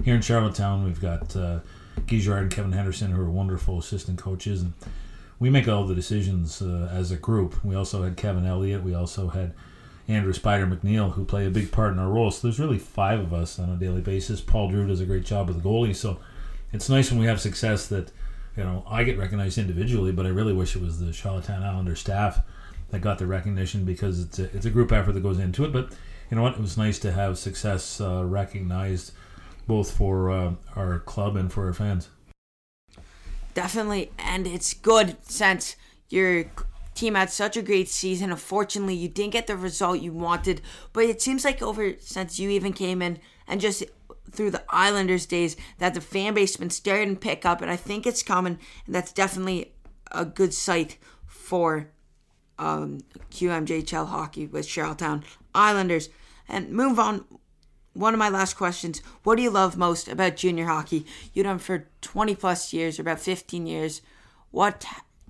Here 0.03 0.15
in 0.15 0.21
Charlottetown, 0.21 0.83
we've 0.83 1.01
got 1.01 1.35
uh, 1.35 1.59
and 1.97 2.51
Kevin 2.51 2.71
Henderson, 2.71 3.11
who 3.11 3.21
are 3.21 3.29
wonderful 3.29 3.79
assistant 3.79 4.17
coaches, 4.19 4.61
and 4.61 4.73
we 5.39 5.49
make 5.49 5.67
all 5.67 5.85
the 5.85 5.95
decisions 5.95 6.61
uh, 6.61 6.89
as 6.91 7.11
a 7.11 7.15
group. 7.15 7.63
We 7.63 7.75
also 7.75 8.03
had 8.03 8.17
Kevin 8.17 8.45
Elliott. 8.45 8.83
We 8.83 8.93
also 8.93 9.29
had 9.29 9.53
Andrew 10.07 10.33
Spider 10.33 10.67
McNeil, 10.67 11.13
who 11.13 11.25
play 11.25 11.45
a 11.45 11.49
big 11.49 11.71
part 11.71 11.93
in 11.93 11.99
our 11.99 12.09
role. 12.09 12.31
So 12.31 12.47
there's 12.47 12.59
really 12.59 12.77
five 12.77 13.19
of 13.19 13.33
us 13.33 13.57
on 13.57 13.69
a 13.69 13.75
daily 13.77 14.01
basis. 14.01 14.41
Paul 14.41 14.69
Drew 14.69 14.87
does 14.87 15.01
a 15.01 15.05
great 15.05 15.25
job 15.25 15.47
with 15.47 15.61
the 15.61 15.67
goalie. 15.67 15.95
So 15.95 16.19
it's 16.71 16.89
nice 16.89 17.09
when 17.09 17.19
we 17.19 17.25
have 17.25 17.41
success 17.41 17.87
that 17.87 18.11
you 18.55 18.63
know 18.63 18.85
I 18.87 19.03
get 19.03 19.17
recognized 19.17 19.57
individually, 19.57 20.11
but 20.11 20.25
I 20.25 20.29
really 20.29 20.53
wish 20.53 20.75
it 20.75 20.81
was 20.81 20.99
the 20.99 21.11
Charlottetown 21.11 21.63
Islander 21.63 21.95
staff 21.95 22.41
that 22.89 22.99
got 22.99 23.17
the 23.17 23.27
recognition 23.27 23.85
because 23.85 24.21
it's 24.21 24.39
a, 24.39 24.43
it's 24.55 24.65
a 24.65 24.69
group 24.69 24.91
effort 24.91 25.13
that 25.13 25.23
goes 25.23 25.39
into 25.39 25.63
it. 25.65 25.71
But 25.71 25.91
you 26.29 26.37
know 26.37 26.43
what? 26.43 26.53
It 26.53 26.61
was 26.61 26.77
nice 26.77 26.99
to 26.99 27.11
have 27.11 27.37
success 27.37 27.99
uh, 28.01 28.23
recognized 28.25 29.11
both 29.67 29.91
for 29.91 30.29
uh, 30.29 30.53
our 30.75 30.99
club 30.99 31.35
and 31.35 31.51
for 31.51 31.65
our 31.65 31.73
fans. 31.73 32.09
Definitely, 33.53 34.11
and 34.19 34.45
it's 34.45 34.73
good 34.73 35.17
since 35.23 35.75
your 36.09 36.45
team 36.93 37.15
had 37.15 37.29
such 37.29 37.57
a 37.57 37.61
great 37.61 37.89
season. 37.89 38.31
Unfortunately, 38.31 38.95
you 38.95 39.07
didn't 39.07 39.33
get 39.33 39.47
the 39.47 39.55
result 39.55 40.01
you 40.01 40.13
wanted, 40.13 40.61
but 40.93 41.05
it 41.05 41.21
seems 41.21 41.45
like 41.45 41.61
over 41.61 41.93
since 41.99 42.39
you 42.39 42.49
even 42.49 42.73
came 42.73 43.01
in 43.01 43.19
and 43.47 43.61
just 43.61 43.83
through 44.31 44.51
the 44.51 44.63
Islanders 44.69 45.25
days 45.25 45.55
that 45.77 45.93
the 45.93 46.01
fan 46.01 46.33
base 46.33 46.51
has 46.51 46.57
been 46.57 46.69
starting 46.69 47.15
to 47.15 47.19
pick 47.19 47.45
up, 47.45 47.61
and 47.61 47.71
I 47.71 47.75
think 47.75 48.05
it's 48.05 48.23
coming, 48.23 48.59
and 48.85 48.95
that's 48.95 49.13
definitely 49.13 49.73
a 50.11 50.25
good 50.25 50.53
sight 50.53 50.97
for 51.25 51.91
um, 52.57 53.01
QMJHL 53.31 54.07
hockey 54.07 54.47
with 54.47 54.65
Charlottetown 54.65 55.23
Islanders. 55.53 56.09
And 56.47 56.69
move 56.69 56.99
on. 56.99 57.25
One 57.93 58.13
of 58.13 58.19
my 58.19 58.29
last 58.29 58.55
questions: 58.55 59.01
What 59.23 59.37
do 59.37 59.41
you 59.41 59.49
love 59.49 59.77
most 59.77 60.07
about 60.07 60.35
junior 60.35 60.65
hockey? 60.65 61.05
You've 61.33 61.45
done 61.45 61.59
for 61.59 61.87
twenty 62.01 62.35
plus 62.35 62.73
years, 62.73 62.99
or 62.99 63.03
about 63.03 63.19
fifteen 63.19 63.65
years. 63.65 64.01
What 64.51 64.85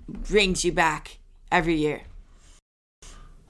brings 0.08 0.66
you 0.66 0.72
back 0.72 1.20
every 1.52 1.76
year? 1.76 2.02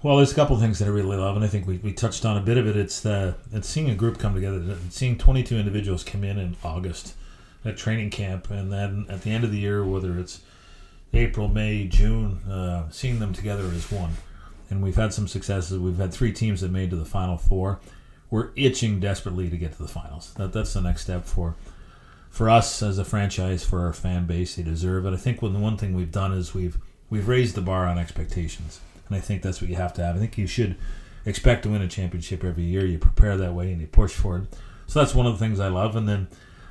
Well, 0.05 0.17
there's 0.17 0.31
a 0.31 0.35
couple 0.35 0.55
things 0.59 0.77
that 0.79 0.85
I 0.85 0.89
really 0.89 1.17
love, 1.17 1.35
and 1.35 1.43
I 1.43 1.47
think 1.47 1.65
we, 1.65 1.77
we 1.77 1.91
touched 1.91 2.25
on 2.25 2.37
a 2.37 2.41
bit 2.41 2.57
of 2.57 2.67
it. 2.67 2.77
It's 2.77 2.99
the 2.99 3.35
it's 3.51 3.67
seeing 3.67 3.89
a 3.89 3.95
group 3.95 4.19
come 4.19 4.35
together, 4.35 4.77
seeing 4.91 5.17
22 5.17 5.57
individuals 5.57 6.03
come 6.03 6.23
in 6.23 6.37
in 6.37 6.55
August 6.63 7.15
at 7.65 7.75
training 7.75 8.11
camp, 8.11 8.51
and 8.51 8.71
then 8.71 9.07
at 9.09 9.23
the 9.23 9.31
end 9.31 9.43
of 9.43 9.51
the 9.51 9.57
year, 9.57 9.83
whether 9.83 10.19
it's 10.19 10.41
April, 11.13 11.47
May, 11.47 11.85
June, 11.87 12.43
uh, 12.49 12.89
seeing 12.89 13.19
them 13.19 13.33
together 13.33 13.65
as 13.65 13.91
one. 13.91 14.11
And 14.69 14.83
we've 14.83 14.95
had 14.95 15.13
some 15.13 15.27
successes. 15.27 15.79
We've 15.79 15.97
had 15.97 16.13
three 16.13 16.33
teams 16.33 16.61
that 16.61 16.71
made 16.71 16.89
to 16.89 16.95
the 16.95 17.05
final 17.05 17.37
four. 17.37 17.79
We're 18.29 18.49
itching 18.55 18.99
desperately 18.99 19.49
to 19.49 19.57
get 19.57 19.73
to 19.73 19.81
the 19.81 19.87
finals. 19.87 20.33
That 20.35 20.51
that's 20.51 20.73
the 20.73 20.81
next 20.81 21.03
step 21.03 21.25
for 21.25 21.55
for 22.29 22.49
us 22.49 22.81
as 22.83 22.97
a 22.97 23.05
franchise, 23.05 23.63
for 23.63 23.85
our 23.85 23.93
fan 23.93 24.25
base. 24.25 24.55
They 24.55 24.63
deserve 24.63 25.05
it. 25.05 25.13
I 25.13 25.17
think 25.17 25.39
the 25.39 25.49
one 25.49 25.77
thing 25.77 25.95
we've 25.95 26.11
done 26.11 26.33
is 26.33 26.53
we've 26.53 26.77
we've 27.09 27.27
raised 27.27 27.55
the 27.55 27.61
bar 27.61 27.85
on 27.85 27.97
expectations, 27.97 28.81
and 29.07 29.15
I 29.15 29.19
think 29.21 29.41
that's 29.41 29.61
what 29.61 29.69
you 29.69 29.77
have 29.77 29.93
to 29.93 30.03
have. 30.03 30.15
I 30.15 30.19
think 30.19 30.37
you 30.37 30.47
should 30.47 30.75
expect 31.25 31.63
to 31.63 31.69
win 31.69 31.81
a 31.81 31.87
championship 31.87 32.43
every 32.43 32.63
year. 32.63 32.85
You 32.85 32.97
prepare 32.97 33.37
that 33.37 33.53
way 33.53 33.71
and 33.71 33.81
you 33.81 33.87
push 33.87 34.13
for 34.13 34.37
it. 34.37 34.43
So 34.87 34.99
that's 34.99 35.15
one 35.15 35.25
of 35.25 35.33
the 35.33 35.39
things 35.39 35.59
I 35.59 35.67
love. 35.67 35.95
And 35.95 36.07
then 36.07 36.27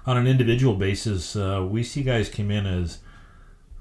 on 0.07 0.17
an 0.17 0.27
individual 0.27 0.75
basis, 0.75 1.35
uh, 1.35 1.67
we 1.69 1.83
see 1.83 2.03
guys 2.03 2.29
come 2.29 2.51
in 2.51 2.67
as 2.67 2.99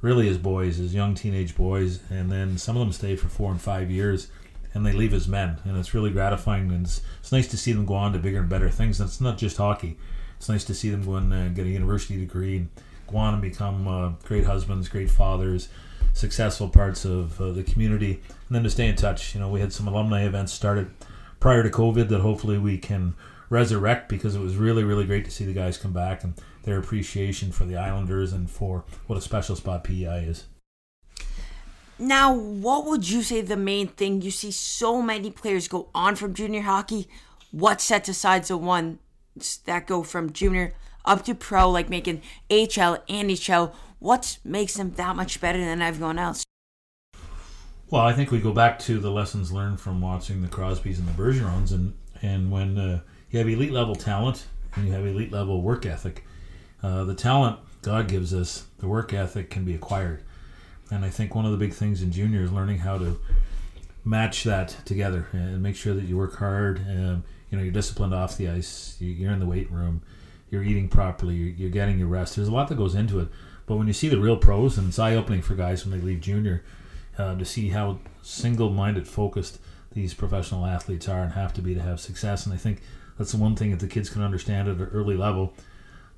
really 0.04 0.28
as 0.28 0.38
boys, 0.38 0.80
as 0.82 0.94
young 0.94 1.16
teenage 1.16 1.56
boys, 1.56 2.02
and 2.12 2.30
then 2.30 2.58
some 2.58 2.76
of 2.76 2.82
them 2.82 2.92
stay 2.92 3.16
for 3.16 3.30
four 3.30 3.50
and 3.50 3.60
five 3.60 3.90
years, 3.90 4.28
and 4.74 4.86
they 4.86 4.92
leave 4.92 5.14
as 5.14 5.28
men, 5.28 5.58
and 5.64 5.78
it's 5.78 5.94
really 5.94 6.12
gratifying. 6.12 6.70
And 6.72 6.86
it's, 6.86 7.02
it's 7.20 7.32
nice 7.32 7.48
to 7.48 7.58
see 7.58 7.72
them 7.72 7.86
go 7.86 7.96
on 7.96 8.12
to 8.14 8.20
bigger 8.20 8.40
and 8.40 8.50
better 8.50 8.70
things. 8.70 9.00
And 9.00 9.08
it's 9.08 9.22
not 9.22 9.38
just 9.40 9.58
hockey; 9.58 9.98
it's 10.38 10.50
nice 10.50 10.66
to 10.66 10.76
see 10.76 10.90
them 10.90 11.04
go 11.04 11.16
and 11.16 11.34
uh, 11.34 11.48
get 11.48 11.66
a 11.66 11.70
university 11.70 12.18
degree, 12.18 12.58
and 12.58 12.70
go 13.08 13.18
on 13.18 13.34
and 13.34 13.42
become 13.42 13.88
uh, 13.88 14.10
great 14.26 14.44
husbands, 14.44 14.90
great 14.90 15.10
fathers, 15.10 15.70
successful 16.12 16.68
parts 16.68 17.06
of 17.06 17.40
uh, 17.40 17.54
the 17.54 17.64
community, 17.64 18.22
and 18.48 18.56
then 18.56 18.64
to 18.64 18.70
stay 18.70 18.88
in 18.88 18.96
touch. 18.96 19.34
You 19.34 19.40
know, 19.40 19.50
we 19.50 19.62
had 19.62 19.72
some 19.72 19.88
alumni 19.88 20.26
events 20.26 20.52
started 20.52 20.92
prior 21.40 21.64
to 21.64 21.70
COVID 21.70 22.10
that 22.10 22.20
hopefully 22.20 22.58
we 22.58 22.78
can 22.78 23.16
resurrect 23.50 24.10
because 24.10 24.36
it 24.36 24.42
was 24.42 24.58
really, 24.58 24.84
really 24.84 25.06
great 25.06 25.24
to 25.26 25.32
see 25.32 25.46
the 25.46 25.54
guys 25.54 25.78
come 25.78 25.94
back 25.94 26.26
and 26.26 26.34
their 26.64 26.78
appreciation 26.78 27.52
for 27.52 27.66
the 27.66 27.78
Islanders 27.78 28.34
and 28.34 28.50
for 28.50 28.84
what 29.08 29.18
a 29.18 29.22
special 29.22 29.56
spot 29.56 29.84
PEI 29.84 30.26
is. 30.28 30.46
Now, 32.00 32.34
what 32.34 32.86
would 32.86 33.10
you 33.10 33.22
say 33.22 33.42
the 33.42 33.56
main 33.56 33.88
thing 33.88 34.22
you 34.22 34.32
see 34.32 34.52
so 34.52 35.02
many 35.02 35.30
players 35.30 35.68
go 35.68 35.90
on 35.94 36.16
from 36.16 36.34
junior 36.34 36.62
hockey? 36.62 37.08
What 37.52 37.82
sets 37.82 38.10
aside 38.10 38.46
the 38.46 38.58
ones 38.58 38.98
that 39.66 39.88
go 39.88 40.04
from 40.04 40.34
junior 40.34 40.74
up 41.06 41.24
to 41.26 41.36
pro, 41.36 41.70
like 41.70 41.90
making 41.90 42.22
HL 42.50 43.02
and 43.08 43.30
HL? 43.30 43.74
What 44.00 44.40
makes 44.44 44.74
them 44.74 44.92
that 44.92 45.16
much 45.16 45.40
better 45.40 45.60
than 45.60 45.82
everyone 45.82 46.18
else? 46.18 46.44
Well, 47.90 48.02
I 48.02 48.14
think 48.14 48.32
we 48.32 48.40
go 48.40 48.52
back 48.52 48.80
to 48.80 49.00
the 49.00 49.12
lessons 49.12 49.52
learned 49.52 49.80
from 49.80 50.02
watching 50.02 50.42
the 50.42 50.48
Crosbys 50.48 50.98
and 50.98 51.08
the 51.08 51.12
Bergerons, 51.12 51.72
and 51.72 51.94
and 52.24 52.50
when 52.50 52.78
uh, 52.78 53.02
you 53.30 53.38
have 53.38 53.48
elite 53.48 53.72
level 53.72 53.96
talent 53.96 54.48
and 54.76 54.88
you 54.88 54.94
have 54.94 55.06
elite 55.06 55.32
level 55.32 55.62
work 55.62 55.86
ethic, 55.86 56.26
uh, 56.84 57.06
the 57.06 57.16
talent 57.16 57.60
God 57.82 58.08
gives 58.08 58.34
us, 58.34 58.66
the 58.80 58.88
work 58.88 59.14
ethic 59.14 59.50
can 59.50 59.66
be 59.66 59.74
acquired. 59.74 60.22
And 60.92 61.04
I 61.04 61.10
think 61.10 61.34
one 61.34 61.46
of 61.46 61.52
the 61.52 61.58
big 61.58 61.74
things 61.74 62.02
in 62.02 62.12
junior 62.12 62.42
is 62.42 62.52
learning 62.52 62.80
how 62.80 62.98
to 62.98 63.20
match 64.06 64.44
that 64.44 64.76
together 64.86 65.28
and 65.32 65.64
make 65.64 65.76
sure 65.76 65.94
that 65.94 66.04
you 66.04 66.18
work 66.18 66.38
hard. 66.38 66.80
Um, 66.80 67.24
you 67.50 67.58
know, 67.58 67.64
you're 67.64 67.74
disciplined 67.74 68.14
off 68.14 68.38
the 68.38 68.50
ice. 68.50 68.98
You're 69.00 69.32
in 69.32 69.40
the 69.40 69.46
weight 69.46 69.72
room. 69.72 70.02
You're 70.50 70.64
eating 70.64 70.90
properly. 70.90 71.36
You're, 71.36 71.50
you're 71.50 71.70
getting 71.70 71.98
your 71.98 72.08
rest. 72.08 72.36
There's 72.36 72.48
a 72.48 72.52
lot 72.52 72.68
that 72.68 72.78
goes 72.78 72.96
into 72.96 73.20
it. 73.20 73.30
But 73.66 73.78
when 73.78 73.88
you 73.88 73.94
see 73.94 74.10
the 74.10 74.20
real 74.20 74.38
pros, 74.38 74.78
and 74.78 74.90
it's 74.90 75.00
eye 75.00 75.16
opening 75.16 75.42
for 75.42 75.56
guys 75.56 75.86
when 75.86 75.98
they 75.98 76.06
leave 76.06 76.20
junior 76.20 76.64
uh, 77.18 77.36
to 77.36 77.46
see 77.46 77.70
how 77.70 78.00
single 78.22 78.70
minded 78.70 79.08
focused 79.08 79.60
these 79.94 80.14
professional 80.14 80.66
athletes 80.66 81.08
are 81.08 81.22
and 81.24 81.34
have 81.34 81.54
to 81.54 81.62
be 81.62 81.74
to 81.74 81.82
have 81.82 82.00
success. 82.00 82.46
And 82.46 82.54
I 82.54 82.58
think 82.58 82.82
that's 83.18 83.32
the 83.32 83.38
one 83.38 83.56
thing 83.56 83.72
that 83.72 83.80
the 83.80 83.88
kids 83.88 84.10
can 84.10 84.22
understand 84.22 84.68
at 84.68 84.78
an 84.78 84.90
early 84.94 85.16
level 85.16 85.54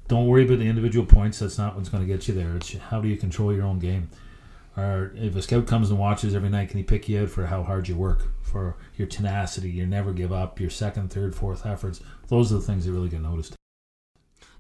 don't 0.08 0.28
worry 0.28 0.46
about 0.46 0.60
the 0.60 0.68
individual 0.68 1.06
points. 1.06 1.40
That's 1.40 1.58
not 1.58 1.76
what's 1.76 1.90
going 1.90 2.06
to 2.06 2.12
get 2.12 2.28
you 2.28 2.34
there. 2.34 2.56
It's 2.56 2.74
how 2.74 3.02
do 3.02 3.08
you 3.08 3.18
control 3.18 3.54
your 3.54 3.66
own 3.66 3.80
game. 3.80 4.10
Or 4.78 5.14
if 5.16 5.36
a 5.36 5.42
scout 5.42 5.68
comes 5.68 5.90
and 5.90 5.98
watches 5.98 6.36
every 6.36 6.50
night, 6.50 6.70
can 6.70 6.78
he 6.78 6.84
pick 6.84 7.08
you 7.08 7.24
out 7.24 7.30
for 7.30 7.46
how 7.46 7.64
hard 7.64 7.88
you 7.88 7.96
work, 7.96 8.24
for 8.42 8.76
your 8.98 9.08
tenacity, 9.08 9.70
you 9.70 9.86
never 9.86 10.12
give 10.12 10.34
up, 10.34 10.60
your 10.60 10.70
second, 10.70 11.12
third, 11.12 11.34
fourth 11.34 11.66
efforts? 11.66 12.02
Those 12.28 12.52
are 12.52 12.56
the 12.56 12.62
things 12.62 12.86
that 12.86 12.92
really 12.92 13.10
get 13.10 13.22
noticed. 13.22 13.56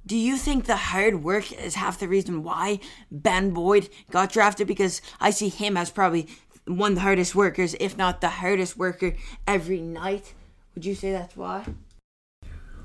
Do 0.07 0.15
you 0.15 0.37
think 0.37 0.65
the 0.65 0.75
hard 0.75 1.23
work 1.23 1.51
is 1.51 1.75
half 1.75 1.99
the 1.99 2.07
reason 2.07 2.43
why 2.43 2.79
Ben 3.11 3.51
Boyd 3.51 3.89
got 4.11 4.31
drafted? 4.31 4.67
Because 4.67 5.01
I 5.19 5.31
see 5.31 5.49
him 5.49 5.75
as 5.75 5.89
probably 5.89 6.27
one 6.65 6.91
of 6.91 6.95
the 6.95 7.01
hardest 7.01 7.35
workers, 7.35 7.75
if 7.79 7.97
not 7.97 8.21
the 8.21 8.29
hardest 8.29 8.77
worker 8.77 9.15
every 9.45 9.81
night. 9.81 10.33
Would 10.75 10.85
you 10.85 10.95
say 10.95 11.11
that's 11.11 11.35
why? 11.35 11.65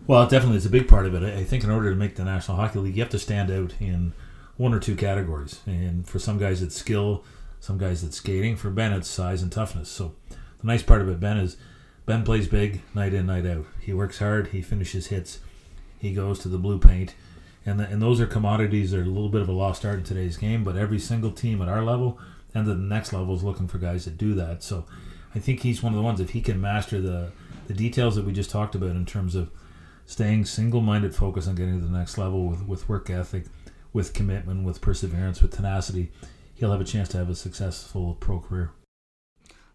Well, 0.06 0.26
definitely, 0.26 0.56
it's 0.56 0.66
a 0.66 0.70
big 0.70 0.88
part 0.88 1.06
of 1.06 1.14
it. 1.14 1.22
I 1.22 1.44
think 1.44 1.62
in 1.62 1.70
order 1.70 1.90
to 1.90 1.96
make 1.96 2.16
the 2.16 2.24
National 2.24 2.56
Hockey 2.56 2.80
League, 2.80 2.96
you 2.96 3.02
have 3.02 3.10
to 3.10 3.18
stand 3.18 3.50
out 3.50 3.74
in 3.80 4.12
one 4.56 4.74
or 4.74 4.80
two 4.80 4.96
categories. 4.96 5.60
And 5.66 6.06
for 6.06 6.18
some 6.18 6.38
guys, 6.38 6.62
it's 6.62 6.76
skill. 6.76 7.24
Some 7.60 7.78
guys, 7.78 8.02
it's 8.02 8.16
skating. 8.16 8.56
For 8.56 8.70
Ben, 8.70 8.92
it's 8.92 9.08
size 9.08 9.42
and 9.42 9.52
toughness. 9.52 9.88
So 9.88 10.14
the 10.28 10.66
nice 10.66 10.82
part 10.82 11.02
about 11.02 11.20
Ben 11.20 11.36
is 11.36 11.56
Ben 12.06 12.24
plays 12.24 12.48
big 12.48 12.82
night 12.94 13.14
in, 13.14 13.26
night 13.26 13.46
out. 13.46 13.66
He 13.80 13.92
works 13.92 14.18
hard. 14.18 14.48
He 14.48 14.62
finishes 14.62 15.08
hits. 15.08 15.38
He 15.98 16.12
goes 16.12 16.40
to 16.40 16.48
the 16.48 16.58
blue 16.58 16.78
paint. 16.78 17.14
And, 17.64 17.78
the, 17.78 17.84
and 17.84 18.02
those 18.02 18.20
are 18.20 18.26
commodities 18.26 18.90
that 18.90 19.00
are 19.00 19.04
a 19.04 19.06
little 19.06 19.28
bit 19.28 19.42
of 19.42 19.48
a 19.48 19.52
lost 19.52 19.84
art 19.84 19.98
in 19.98 20.04
today's 20.04 20.36
game. 20.36 20.64
But 20.64 20.76
every 20.76 20.98
single 20.98 21.30
team 21.30 21.62
at 21.62 21.68
our 21.68 21.84
level 21.84 22.18
and 22.54 22.66
the 22.66 22.74
next 22.74 23.12
level 23.12 23.34
is 23.34 23.44
looking 23.44 23.68
for 23.68 23.78
guys 23.78 24.06
that 24.06 24.18
do 24.18 24.34
that. 24.34 24.62
So 24.62 24.86
I 25.34 25.38
think 25.38 25.60
he's 25.60 25.82
one 25.82 25.92
of 25.92 25.96
the 25.96 26.02
ones, 26.02 26.20
if 26.20 26.30
he 26.30 26.40
can 26.40 26.60
master 26.60 27.00
the, 27.00 27.30
the 27.68 27.74
details 27.74 28.16
that 28.16 28.24
we 28.24 28.32
just 28.32 28.50
talked 28.50 28.74
about 28.74 28.90
in 28.90 29.06
terms 29.06 29.34
of 29.34 29.50
staying 30.10 30.44
single-minded 30.44 31.14
focus 31.14 31.46
on 31.46 31.54
getting 31.54 31.80
to 31.80 31.86
the 31.86 31.96
next 31.96 32.18
level 32.18 32.48
with, 32.48 32.66
with 32.66 32.88
work 32.88 33.08
ethic 33.08 33.44
with 33.92 34.12
commitment 34.12 34.64
with 34.64 34.80
perseverance 34.80 35.40
with 35.40 35.52
tenacity 35.52 36.10
he'll 36.60 36.72
have 36.72 36.80
a 36.80 36.84
chance 36.84 37.08
to 37.08 37.16
have 37.16 37.30
a 37.30 37.34
successful 37.34 38.14
pro 38.20 38.38
career. 38.38 38.70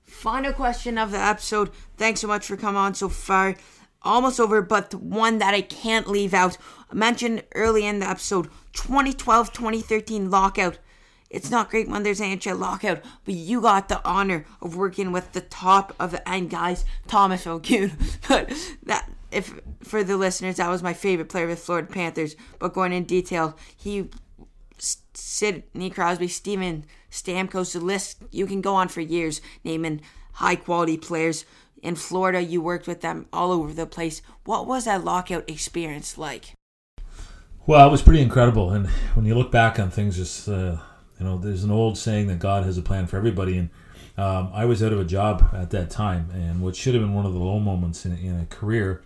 Final 0.04 0.54
question 0.54 0.98
of 0.98 1.12
the 1.12 1.18
episode. 1.18 1.72
Thanks 1.98 2.22
so 2.22 2.28
much 2.28 2.46
for 2.46 2.58
coming 2.58 2.78
on 2.78 2.94
so 2.94 3.10
far. 3.10 3.56
Almost 4.04 4.40
over 4.40 4.62
but 4.62 4.94
one 4.94 5.40
that 5.40 5.56
i 5.56 5.62
can't 5.62 6.08
leave 6.08 6.34
out. 6.34 6.58
I 6.92 6.94
mentioned 6.94 7.44
early 7.56 7.86
in 7.86 8.00
the 8.00 8.10
episode 8.10 8.50
2012-2013 8.74 10.30
lockout. 10.32 10.78
It's 11.32 11.50
not 11.50 11.72
great 11.72 11.90
when 11.90 12.04
there's 12.04 12.22
an 12.22 12.38
NHL 12.38 12.60
lockout, 12.60 13.02
but 13.26 13.34
you 13.34 13.62
got 13.62 13.90
the 13.90 14.06
honor 14.08 14.46
of 14.62 14.76
working 14.76 15.12
with 15.12 15.32
the 15.32 15.42
top 15.42 15.96
of 16.00 16.12
the 16.12 16.30
end 16.30 16.52
guys, 16.52 16.86
Thomas 17.08 17.48
O'Goon. 17.48 17.94
But 18.28 18.54
that 18.84 19.10
if 19.36 19.60
for 19.84 20.04
the 20.04 20.18
listeners, 20.18 20.58
that 20.58 20.70
was 20.70 20.82
my 20.82 20.94
favorite 20.94 21.30
player 21.30 21.48
with 21.48 21.60
Florida 21.60 21.88
Panthers. 21.88 22.36
But 22.58 22.74
going 22.74 22.94
in 22.94 23.04
detail, 23.04 23.58
he 23.76 24.10
Sidney 24.78 25.90
Crosby, 25.90 26.28
Steven 26.28 26.86
Stamkos, 27.12 27.74
the 27.74 27.80
list 27.80 28.24
you 28.32 28.46
can 28.46 28.62
go 28.62 28.76
on 28.76 28.88
for 28.88 29.02
years 29.02 29.42
naming 29.64 30.02
high 30.34 30.56
quality 30.56 30.98
players. 30.98 31.46
In 31.82 31.96
Florida, 31.96 32.42
you 32.42 32.62
worked 32.62 32.88
with 32.88 33.02
them 33.02 33.28
all 33.32 33.52
over 33.52 33.74
the 33.74 33.86
place. 33.86 34.22
What 34.46 34.66
was 34.66 34.86
that 34.86 35.04
lockout 35.04 35.50
experience 35.50 36.18
like? 36.18 36.54
Well, 37.68 37.88
it 37.88 37.92
was 37.92 38.02
pretty 38.02 38.22
incredible. 38.22 38.72
And 38.72 38.88
when 39.16 39.26
you 39.26 39.36
look 39.36 39.52
back 39.52 39.80
on 39.80 39.92
things, 39.92 40.16
just 40.16 40.48
uh, 40.48 40.78
you 41.20 41.26
know, 41.26 41.38
there's 41.38 41.64
an 41.64 41.72
old 41.72 41.98
saying 41.98 42.28
that 42.28 42.40
God 42.40 42.64
has 42.64 42.78
a 42.78 42.82
plan 42.82 43.06
for 43.08 43.18
everybody, 43.18 43.58
and 43.58 43.70
um, 44.18 44.50
I 44.54 44.66
was 44.66 44.82
out 44.82 44.94
of 44.94 45.00
a 45.00 45.06
job 45.06 45.50
at 45.54 45.72
that 45.72 45.90
time, 45.90 46.30
and 46.34 46.62
what 46.62 46.76
should 46.76 46.94
have 46.94 47.04
been 47.04 47.14
one 47.14 47.26
of 47.26 47.34
the 47.34 47.40
low 47.40 47.60
moments 47.60 48.06
in, 48.06 48.18
in 48.18 48.40
a 48.40 48.46
career 48.46 49.02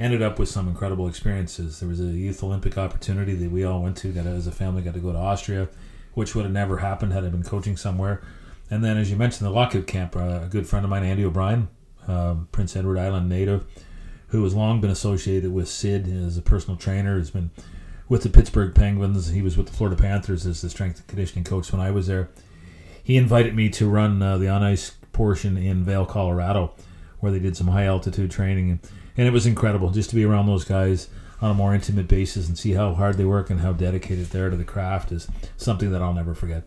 ended 0.00 0.22
up 0.22 0.38
with 0.38 0.48
some 0.48 0.66
incredible 0.66 1.06
experiences. 1.06 1.78
There 1.78 1.88
was 1.88 2.00
a 2.00 2.04
youth 2.04 2.42
Olympic 2.42 2.78
opportunity 2.78 3.34
that 3.34 3.50
we 3.50 3.64
all 3.64 3.82
went 3.82 3.98
to. 3.98 4.10
Got 4.10 4.26
as 4.26 4.46
a 4.46 4.52
family 4.52 4.80
got 4.80 4.94
to 4.94 5.00
go 5.00 5.12
to 5.12 5.18
Austria, 5.18 5.68
which 6.14 6.34
would 6.34 6.44
have 6.46 6.52
never 6.52 6.78
happened 6.78 7.12
had 7.12 7.24
I 7.24 7.28
been 7.28 7.42
coaching 7.42 7.76
somewhere. 7.76 8.22
And 8.70 8.82
then, 8.82 8.96
as 8.96 9.10
you 9.10 9.16
mentioned, 9.16 9.46
the 9.46 9.52
lockout 9.52 9.86
camp. 9.86 10.16
Uh, 10.16 10.40
a 10.44 10.48
good 10.50 10.66
friend 10.66 10.84
of 10.84 10.90
mine, 10.90 11.04
Andy 11.04 11.24
O'Brien, 11.24 11.68
um, 12.08 12.48
Prince 12.50 12.74
Edward 12.74 12.98
Island 12.98 13.28
native, 13.28 13.66
who 14.28 14.42
has 14.42 14.54
long 14.54 14.80
been 14.80 14.90
associated 14.90 15.52
with 15.52 15.68
Sid 15.68 16.08
as 16.08 16.38
a 16.38 16.42
personal 16.42 16.78
trainer, 16.78 17.18
has 17.18 17.30
been 17.30 17.50
with 18.08 18.22
the 18.22 18.30
Pittsburgh 18.30 18.74
Penguins. 18.74 19.28
He 19.28 19.42
was 19.42 19.58
with 19.58 19.66
the 19.66 19.72
Florida 19.72 20.00
Panthers 20.00 20.46
as 20.46 20.62
the 20.62 20.70
strength 20.70 20.98
and 20.98 21.06
conditioning 21.08 21.44
coach 21.44 21.72
when 21.72 21.80
I 21.80 21.90
was 21.90 22.06
there. 22.06 22.30
He 23.02 23.16
invited 23.16 23.54
me 23.54 23.68
to 23.70 23.88
run 23.88 24.22
uh, 24.22 24.38
the 24.38 24.48
on 24.48 24.62
ice 24.62 24.92
portion 25.12 25.58
in 25.58 25.84
Vail, 25.84 26.06
Colorado, 26.06 26.72
where 27.18 27.32
they 27.32 27.38
did 27.38 27.56
some 27.56 27.68
high 27.68 27.84
altitude 27.84 28.30
training. 28.30 28.70
And 28.70 28.80
and 29.16 29.26
it 29.26 29.32
was 29.32 29.46
incredible 29.46 29.90
just 29.90 30.10
to 30.10 30.16
be 30.16 30.24
around 30.24 30.46
those 30.46 30.64
guys 30.64 31.08
on 31.40 31.50
a 31.50 31.54
more 31.54 31.74
intimate 31.74 32.08
basis 32.08 32.48
and 32.48 32.58
see 32.58 32.72
how 32.72 32.94
hard 32.94 33.16
they 33.16 33.24
work 33.24 33.50
and 33.50 33.60
how 33.60 33.72
dedicated 33.72 34.26
they 34.26 34.40
are 34.40 34.50
to 34.50 34.56
the 34.56 34.64
craft 34.64 35.10
is 35.10 35.28
something 35.56 35.90
that 35.90 36.02
I'll 36.02 36.12
never 36.12 36.34
forget. 36.34 36.64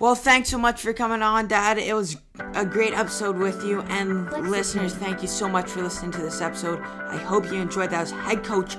Well, 0.00 0.14
thanks 0.14 0.48
so 0.48 0.58
much 0.58 0.80
for 0.80 0.92
coming 0.92 1.22
on, 1.22 1.48
Dad. 1.48 1.76
It 1.76 1.94
was 1.94 2.16
a 2.54 2.64
great 2.64 2.94
episode 2.94 3.36
with 3.36 3.64
you. 3.64 3.80
And 3.82 4.30
listeners, 4.48 4.94
thank 4.94 5.22
you 5.22 5.28
so 5.28 5.48
much 5.48 5.70
for 5.70 5.82
listening 5.82 6.12
to 6.12 6.22
this 6.22 6.40
episode. 6.40 6.80
I 6.80 7.16
hope 7.16 7.46
you 7.46 7.54
enjoyed 7.54 7.90
that 7.90 8.02
as 8.02 8.10
head 8.12 8.44
coach 8.44 8.76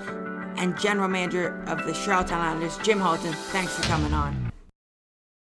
and 0.55 0.79
general 0.79 1.09
manager 1.09 1.61
of 1.67 1.85
the 1.85 1.93
Charlottetown 1.93 2.39
Islanders, 2.39 2.77
Jim 2.79 2.99
Hulton. 2.99 3.33
Thanks 3.33 3.75
for 3.75 3.83
coming 3.83 4.13
on. 4.13 4.48